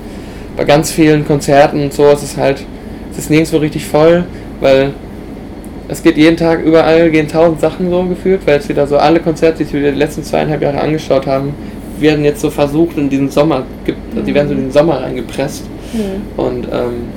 bei 0.57 0.64
ganz 0.64 0.90
vielen 0.90 1.26
Konzerten 1.26 1.85
und 1.85 1.93
so, 1.93 2.07
es 2.07 2.23
ist 2.23 2.37
halt, 2.37 2.64
es 3.12 3.19
ist 3.19 3.31
nirgendwo 3.31 3.59
richtig 3.59 3.87
voll, 3.87 4.25
weil 4.61 4.90
es 5.88 6.02
geht 6.02 6.17
jeden 6.17 6.37
Tag 6.37 6.62
überall, 6.64 7.11
gehen 7.11 7.28
tausend 7.28 7.61
Sachen 7.61 7.88
so 7.90 8.02
gefühlt, 8.05 8.47
weil 8.47 8.59
es 8.59 8.69
wieder 8.69 8.87
so 8.87 8.99
alle 8.99 9.21
Konzerte, 9.21 9.64
die 9.64 9.73
wir 9.73 9.93
die 9.93 9.99
letzten 9.99 10.23
zweieinhalb 10.23 10.61
Jahre 10.61 10.81
angeschaut 10.81 11.26
haben, 11.26 11.55
werden 12.00 12.25
jetzt 12.25 12.40
so 12.40 12.50
versucht 12.50 12.99
in 12.99 13.09
diesen 13.09 13.31
Sommer, 13.31 13.64
die 14.26 14.35
werden 14.35 14.49
so 14.49 14.55
in 14.55 14.62
den 14.62 14.73
Sommer 14.73 15.00
reingepresst. 15.02 15.64
Mhm. 15.93 16.40
Und 16.43 16.64
ähm, 16.67 17.09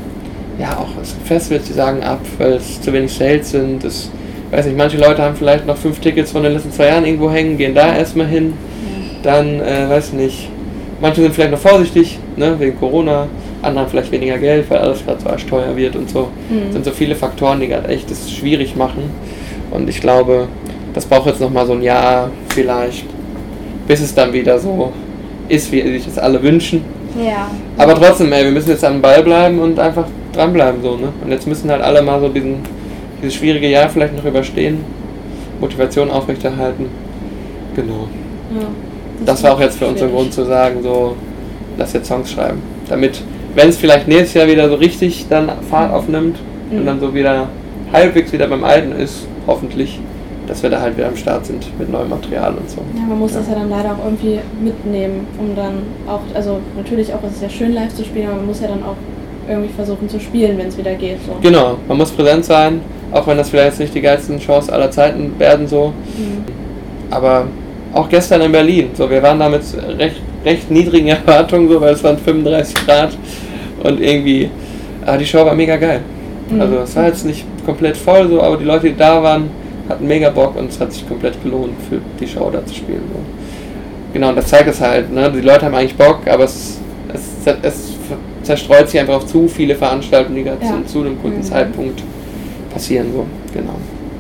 ja, 0.60 0.78
auch 0.78 0.90
Festivals, 1.26 1.66
die 1.66 1.74
sagen 1.74 2.04
ab, 2.04 2.22
weil 2.38 2.54
es 2.54 2.82
zu 2.82 2.94
wenig 2.94 3.12
Sales 3.12 3.52
sind. 3.52 3.84
Das, 3.84 4.10
weiß 4.52 4.66
nicht, 4.66 4.78
manche 4.78 4.98
Leute 4.98 5.22
haben 5.22 5.36
vielleicht 5.36 5.66
noch 5.66 5.78
fünf 5.78 6.00
Tickets 6.00 6.32
von 6.32 6.44
den 6.44 6.54
letzten 6.54 6.72
zwei 6.72 6.88
Jahren 6.88 7.06
irgendwo 7.06 7.32
hängen, 7.32 7.58
gehen 7.58 7.74
da 7.74 7.96
erstmal 7.96 8.28
hin 8.28 8.54
dann, 9.24 9.60
äh, 9.60 9.90
weiß 9.90 10.14
nicht, 10.14 10.50
manche 11.02 11.22
sind 11.22 11.34
vielleicht 11.34 11.52
noch 11.52 11.60
vorsichtig, 11.60 12.20
ne, 12.38 12.56
wegen 12.60 12.80
Corona, 12.80 13.28
andere 13.62 13.88
vielleicht 13.88 14.12
weniger 14.12 14.38
Geld, 14.38 14.70
weil 14.70 14.80
alles 14.80 15.04
gerade 15.06 15.20
so 15.22 15.48
teuer 15.50 15.76
wird 15.76 15.96
und 15.96 16.10
so. 16.10 16.30
Mhm. 16.50 16.64
Das 16.66 16.74
sind 16.74 16.86
so 16.86 16.92
viele 16.92 17.16
Faktoren, 17.16 17.60
die 17.60 17.68
gerade 17.68 17.88
echt 17.90 18.10
das 18.10 18.32
schwierig 18.32 18.76
machen. 18.76 19.04
Und 19.72 19.90
ich 19.90 20.02
glaube, 20.02 20.48
das 20.94 21.06
braucht 21.06 21.28
jetzt 21.28 21.42
nochmal 21.42 21.66
so 21.66 21.74
ein 21.74 21.82
Jahr 21.82 22.30
vielleicht, 22.50 23.06
bis 23.88 24.02
es 24.02 24.14
dann 24.14 24.34
wieder 24.34 24.60
so 24.60 24.92
ist, 25.48 25.72
wie 25.72 25.82
sich 25.82 26.06
das 26.06 26.18
alle 26.18 26.42
wünschen. 26.42 26.84
Ja. 27.18 27.50
Aber 27.78 27.96
trotzdem, 27.96 28.32
ey, 28.32 28.46
wir 28.46 28.52
müssen 28.52 28.70
jetzt 28.70 28.86
am 28.86 29.02
Ball 29.02 29.22
bleiben 29.24 29.60
und 29.60 29.78
einfach 29.80 30.06
dranbleiben 30.34 30.82
so, 30.82 30.96
ne? 30.96 31.10
Und 31.24 31.32
jetzt 31.32 31.46
müssen 31.46 31.70
halt 31.70 31.82
alle 31.82 32.02
mal 32.02 32.20
so 32.22 32.30
diesen, 32.30 32.60
dieses 33.22 33.36
schwierige 33.36 33.68
Jahr 33.68 33.90
vielleicht 33.90 34.16
noch 34.16 34.24
überstehen, 34.24 34.84
Motivation 35.60 36.10
aufrechterhalten. 36.10 36.86
Genau. 37.76 38.08
Ja 38.58 38.68
das 39.26 39.44
war 39.44 39.54
auch 39.54 39.60
jetzt 39.60 39.78
für 39.78 39.88
uns 39.88 40.02
ein 40.02 40.12
Grund 40.12 40.34
zu 40.34 40.46
sagen, 40.46 40.82
so, 40.82 41.16
lass 41.78 41.94
jetzt 41.94 42.08
Songs 42.08 42.32
schreiben. 42.32 42.62
Damit, 42.90 43.22
wenn 43.56 43.70
es 43.70 43.78
vielleicht 43.78 44.08
nächstes 44.08 44.34
Jahr 44.34 44.48
wieder 44.48 44.70
so 44.70 44.76
richtig 44.76 45.28
dann 45.30 45.50
Fahrt 45.70 45.94
aufnimmt 45.94 46.38
mhm. 46.72 46.80
und 46.80 46.86
dann 46.86 47.00
so 47.00 47.14
wieder 47.14 47.48
halbwegs 47.92 48.32
wieder 48.32 48.48
beim 48.48 48.64
Alten 48.64 48.94
ist, 48.94 49.28
hoffentlich, 49.48 50.00
dass 50.48 50.64
wir 50.64 50.70
da 50.70 50.82
halt 50.82 50.98
wieder 50.98 51.08
am 51.08 51.16
Start 51.16 51.46
sind 51.46 51.68
mit 51.78 51.90
neuem 51.90 52.10
Material 52.10 52.54
und 52.56 52.70
so. 52.70 52.82
Ja, 52.96 53.04
man 53.08 53.20
muss 53.20 53.34
ja. 53.34 53.40
das 53.40 53.50
ja 53.50 53.56
dann 53.56 53.70
leider 53.70 53.92
auch 53.92 54.06
irgendwie 54.06 54.40
mitnehmen, 54.62 55.28
um 55.38 55.56
dann 55.56 55.84
auch, 56.08 56.22
also 56.34 56.60
natürlich 56.76 57.14
auch, 57.14 57.20
es 57.28 57.36
ist 57.36 57.42
ja 57.44 57.50
schön 57.50 57.74
live 57.74 57.94
zu 57.94 58.04
spielen, 58.04 58.28
aber 58.28 58.38
man 58.38 58.48
muss 58.48 58.62
ja 58.62 58.68
dann 58.68 58.84
auch 58.84 58.96
irgendwie 59.48 59.70
versuchen 59.74 60.08
zu 60.08 60.20
spielen, 60.20 60.58
wenn 60.58 60.68
es 60.68 60.78
wieder 60.78 60.94
geht. 60.96 61.18
So. 61.26 61.36
Genau, 61.42 61.78
man 61.88 61.98
muss 61.98 62.12
präsent 62.12 62.46
sein, 62.46 62.82
auch 63.12 63.28
wenn 63.28 63.38
das 63.38 63.50
vielleicht 63.50 63.72
jetzt 63.72 63.80
nicht 63.80 63.96
die 63.96 64.02
geilsten 64.02 64.40
Shows 64.40 64.70
aller 64.70 64.92
Zeiten 64.92 65.34
werden 65.38 65.68
so. 65.68 65.94
Mhm. 66.18 66.44
Aber 67.10 67.48
auch 67.94 68.10
gestern 68.10 68.42
in 68.42 68.52
Berlin. 68.52 68.90
So, 68.94 69.10
wir 69.10 69.22
waren 69.22 69.40
da 69.40 69.50
mit 69.50 69.62
recht, 69.98 70.18
recht 70.46 70.72
niedrigen 70.72 71.08
Erwartungen, 71.10 71.70
so, 71.70 71.80
weil 71.82 71.94
es 71.94 72.04
waren 72.04 72.18
35 72.18 72.76
Grad 72.86 73.18
und 73.84 74.02
irgendwie, 74.02 74.50
ah, 75.06 75.18
die 75.18 75.26
Show 75.26 75.46
war 75.46 75.56
mega 75.56 75.78
geil. 75.78 76.02
Mhm. 76.50 76.62
Also 76.62 76.78
es 76.78 76.96
war 76.96 77.08
jetzt 77.08 77.26
nicht 77.26 77.46
komplett 77.66 77.98
voll, 77.98 78.30
so, 78.30 78.42
aber 78.42 78.58
die 78.58 78.66
Leute, 78.66 78.90
die 78.90 78.98
da 78.98 79.22
waren, 79.22 79.50
hatten 79.90 80.08
mega 80.08 80.30
Bock 80.30 80.56
und 80.56 80.70
es 80.70 80.80
hat 80.80 80.94
sich 80.94 81.08
komplett 81.08 81.42
gelohnt, 81.44 81.74
für 81.90 82.00
die 82.20 82.28
Show 82.28 82.50
da 82.52 82.66
zu 82.66 82.76
spielen. 82.76 83.04
So. 83.14 83.20
Genau, 84.14 84.30
und 84.30 84.36
das 84.36 84.48
zeigt 84.48 84.70
es 84.70 84.82
halt, 84.82 85.12
ne? 85.12 85.32
Die 85.32 85.42
Leute 85.42 85.66
haben 85.66 85.76
eigentlich 85.76 85.96
Bock, 85.96 86.20
aber 86.28 86.44
es, 86.44 86.80
es, 87.14 87.56
es 87.62 87.94
zerstreut 88.44 88.90
sich 88.90 89.00
einfach 89.00 89.16
auf 89.16 89.26
zu 89.26 89.48
viele 89.48 89.76
Veranstaltungen, 89.76 90.36
die 90.36 90.44
gerade 90.44 90.64
ja. 90.64 90.78
zu, 90.86 90.94
zu 90.94 91.00
einem 91.00 91.18
guten 91.22 91.38
mhm. 91.38 91.44
Zeitpunkt 91.44 92.04
passieren. 92.74 93.08
So. 93.14 93.26
Genau. 93.54 93.76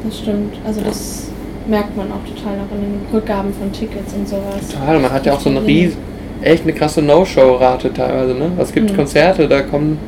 Das 0.05 0.19
stimmt. 0.19 0.55
Also 0.65 0.81
das 0.81 1.30
merkt 1.67 1.95
man 1.95 2.07
auch 2.11 2.23
total 2.27 2.57
noch 2.57 2.71
in 2.71 2.81
den 2.81 3.01
Rückgaben 3.13 3.53
von 3.53 3.71
Tickets 3.71 4.13
und 4.13 4.27
sowas. 4.27 4.69
Total, 4.71 4.99
man 4.99 5.11
hat 5.11 5.25
ja 5.25 5.33
auch 5.33 5.39
so 5.39 5.49
eine 5.49 5.63
riesen, 5.65 5.97
echt 6.41 6.63
eine 6.63 6.73
krasse 6.73 7.01
No-Show-Rate 7.01 7.93
teilweise. 7.93 8.33
Ne? 8.33 8.51
Es 8.59 8.71
gibt 8.71 8.91
mhm. 8.91 8.95
Konzerte, 8.95 9.47
da 9.47 9.61
kommen 9.61 9.99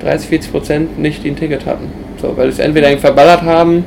30, 0.00 0.28
40 0.28 0.52
Prozent 0.52 0.98
nicht, 0.98 1.24
die 1.24 1.30
ein 1.30 1.36
Ticket 1.36 1.66
hatten. 1.66 1.88
So, 2.20 2.36
weil 2.36 2.48
es 2.48 2.58
entweder 2.58 2.88
irgendwie 2.88 3.06
verballert 3.06 3.42
haben, 3.42 3.84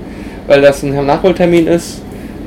weil 0.47 0.61
das 0.61 0.83
ein 0.83 1.05
Nachholtermin 1.05 1.67
ist, 1.67 2.01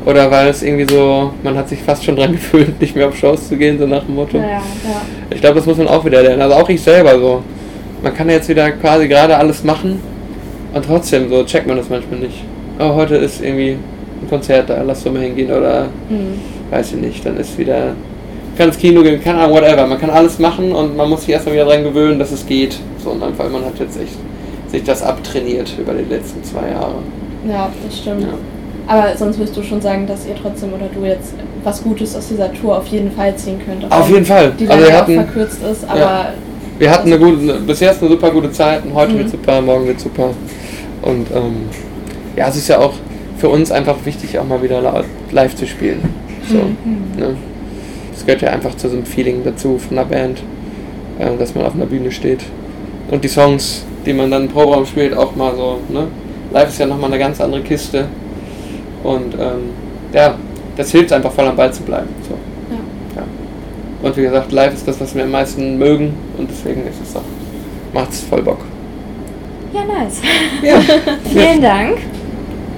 oder 0.06 0.30
weil 0.30 0.48
es 0.48 0.62
irgendwie 0.62 0.92
so, 0.92 1.32
man 1.42 1.56
hat 1.56 1.68
sich 1.68 1.82
fast 1.82 2.04
schon 2.04 2.16
dran 2.16 2.32
gefühlt, 2.32 2.80
nicht 2.80 2.96
mehr 2.96 3.08
auf 3.08 3.16
Shows 3.16 3.48
zu 3.48 3.56
gehen, 3.56 3.78
so 3.78 3.86
nach 3.86 4.04
dem 4.04 4.14
Motto. 4.14 4.38
Ja, 4.38 4.44
ja. 4.44 4.62
Ich 5.30 5.40
glaube, 5.40 5.56
das 5.56 5.66
muss 5.66 5.76
man 5.76 5.88
auch 5.88 6.04
wieder 6.04 6.22
lernen. 6.22 6.40
Also 6.42 6.54
auch 6.54 6.68
ich 6.68 6.80
selber 6.80 7.18
so. 7.18 7.42
Man 8.02 8.14
kann 8.14 8.30
jetzt 8.30 8.48
wieder 8.48 8.70
quasi 8.72 9.08
gerade 9.08 9.36
alles 9.36 9.62
machen 9.62 10.00
und 10.72 10.84
trotzdem 10.84 11.28
so 11.28 11.44
checkt 11.44 11.66
man 11.66 11.76
das 11.76 11.90
manchmal 11.90 12.20
nicht. 12.20 12.44
Oh, 12.78 12.94
heute 12.94 13.16
ist 13.16 13.42
irgendwie 13.42 13.76
ein 14.22 14.28
Konzert, 14.28 14.70
da 14.70 14.82
lass 14.82 15.04
doch 15.04 15.12
mal 15.12 15.22
hingehen 15.22 15.50
oder 15.50 15.88
mhm. 16.08 16.40
weiß 16.70 16.92
ich 16.92 17.00
nicht, 17.00 17.24
dann 17.24 17.36
ist 17.36 17.58
wieder, 17.58 17.94
kann 18.56 18.68
ins 18.68 18.78
Kino 18.78 19.02
gehen, 19.02 19.22
keine 19.22 19.38
Ahnung, 19.38 19.56
whatever. 19.56 19.86
Man 19.86 19.98
kann 19.98 20.10
alles 20.10 20.38
machen 20.38 20.72
und 20.72 20.96
man 20.96 21.08
muss 21.08 21.20
sich 21.22 21.30
erstmal 21.30 21.54
wieder 21.54 21.64
daran 21.64 21.84
gewöhnen, 21.84 22.18
dass 22.18 22.32
es 22.32 22.46
geht. 22.46 22.78
So, 23.02 23.10
und 23.10 23.22
einfach, 23.22 23.50
man 23.50 23.64
hat 23.64 23.78
jetzt 23.78 24.00
echt 24.00 24.16
sich 24.70 24.84
das 24.84 25.02
abtrainiert 25.02 25.72
über 25.78 25.92
die 25.94 26.04
letzten 26.04 26.42
zwei 26.44 26.70
Jahre. 26.70 26.96
Ja, 27.48 27.70
das 27.84 27.98
stimmt. 27.98 28.22
Ja. 28.22 28.28
Aber 28.86 29.16
sonst 29.16 29.38
würdest 29.38 29.56
du 29.56 29.62
schon 29.62 29.80
sagen, 29.80 30.06
dass 30.06 30.26
ihr 30.26 30.34
trotzdem 30.40 30.72
oder 30.72 30.86
du 30.92 31.04
jetzt 31.06 31.34
was 31.62 31.82
Gutes 31.82 32.16
aus 32.16 32.28
dieser 32.28 32.52
Tour 32.52 32.78
auf 32.78 32.86
jeden 32.88 33.10
Fall 33.12 33.34
ziehen 33.36 33.60
könnt. 33.64 33.90
Auf 33.90 34.10
jeden 34.10 34.24
Fall. 34.24 34.52
Die 34.58 34.68
also 34.68 34.84
wir 34.84 34.96
hatten, 34.96 35.14
verkürzt 35.14 35.62
ist, 35.62 35.88
aber. 35.88 36.00
Ja. 36.00 36.32
Wir 36.78 36.90
hatten 36.90 37.12
eine 37.12 37.18
gute, 37.18 37.60
bis 37.60 37.80
jetzt 37.80 38.00
eine 38.00 38.10
super 38.10 38.30
gute 38.30 38.50
Zeit 38.50 38.84
und 38.84 38.94
heute 38.94 39.12
mhm. 39.12 39.18
wird 39.18 39.30
super, 39.30 39.60
morgen 39.60 39.86
wird 39.86 40.00
super. 40.00 40.30
Und 41.02 41.30
ähm, 41.30 41.68
ja, 42.36 42.48
es 42.48 42.56
ist 42.56 42.68
ja 42.68 42.78
auch, 42.78 42.94
für 43.40 43.48
uns 43.48 43.72
einfach 43.72 43.96
wichtig, 44.04 44.38
auch 44.38 44.44
mal 44.44 44.62
wieder 44.62 45.04
live 45.32 45.54
zu 45.54 45.66
spielen. 45.66 46.02
So, 46.46 46.56
mhm. 46.56 47.18
ne? 47.18 47.36
Das 48.12 48.26
gehört 48.26 48.42
ja 48.42 48.50
einfach 48.50 48.76
zu 48.76 48.88
so 48.90 48.96
einem 48.96 49.06
Feeling 49.06 49.40
dazu 49.44 49.78
von 49.78 49.98
einer 49.98 50.06
Band, 50.06 50.42
äh, 51.18 51.36
dass 51.38 51.54
man 51.54 51.64
auf 51.64 51.74
einer 51.74 51.86
Bühne 51.86 52.12
steht. 52.12 52.40
Und 53.10 53.24
die 53.24 53.28
Songs, 53.28 53.84
die 54.04 54.12
man 54.12 54.30
dann 54.30 54.42
im 54.42 54.48
Proberaum 54.48 54.84
spielt, 54.84 55.16
auch 55.16 55.34
mal 55.34 55.56
so. 55.56 55.78
Ne? 55.88 56.08
Live 56.52 56.68
ist 56.68 56.78
ja 56.78 56.86
nochmal 56.86 57.10
eine 57.10 57.18
ganz 57.18 57.40
andere 57.40 57.62
Kiste. 57.62 58.08
Und 59.02 59.34
ähm, 59.34 59.70
ja, 60.12 60.34
das 60.76 60.90
hilft 60.90 61.12
einfach 61.12 61.32
voll 61.32 61.46
am 61.46 61.56
Ball 61.56 61.72
zu 61.72 61.82
bleiben. 61.82 62.08
So. 62.28 62.34
Ja. 62.74 63.22
ja. 63.22 63.26
Und 64.02 64.16
wie 64.18 64.22
gesagt, 64.22 64.52
live 64.52 64.74
ist 64.74 64.86
das, 64.86 65.00
was 65.00 65.14
wir 65.14 65.24
am 65.24 65.30
meisten 65.30 65.78
mögen 65.78 66.12
und 66.36 66.50
deswegen 66.50 66.82
ist 66.86 67.00
es 67.02 67.16
auch, 67.16 67.22
macht 67.94 68.10
es 68.10 68.20
voll 68.20 68.42
Bock. 68.42 68.60
Ja, 69.72 69.84
nice. 69.84 70.20
Ja. 70.62 70.80
Vielen 71.32 71.62
Dank. 71.62 71.98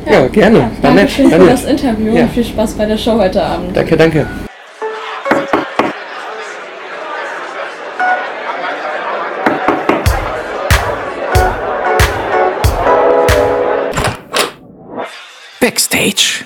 Ja, 0.06 0.12
ja 0.12 0.26
gerne. 0.28 0.58
Ja, 0.58 0.70
danke 0.82 1.02
nett. 1.02 1.10
schön 1.10 1.30
für 1.30 1.38
das 1.38 1.64
Interview 1.64 2.14
ja. 2.14 2.22
und 2.22 2.32
viel 2.32 2.44
Spaß 2.44 2.74
bei 2.74 2.86
der 2.86 2.98
Show 2.98 3.18
heute 3.18 3.42
Abend. 3.42 3.76
Danke, 3.76 3.96
danke. 3.96 4.26
Backstage. 15.60 16.44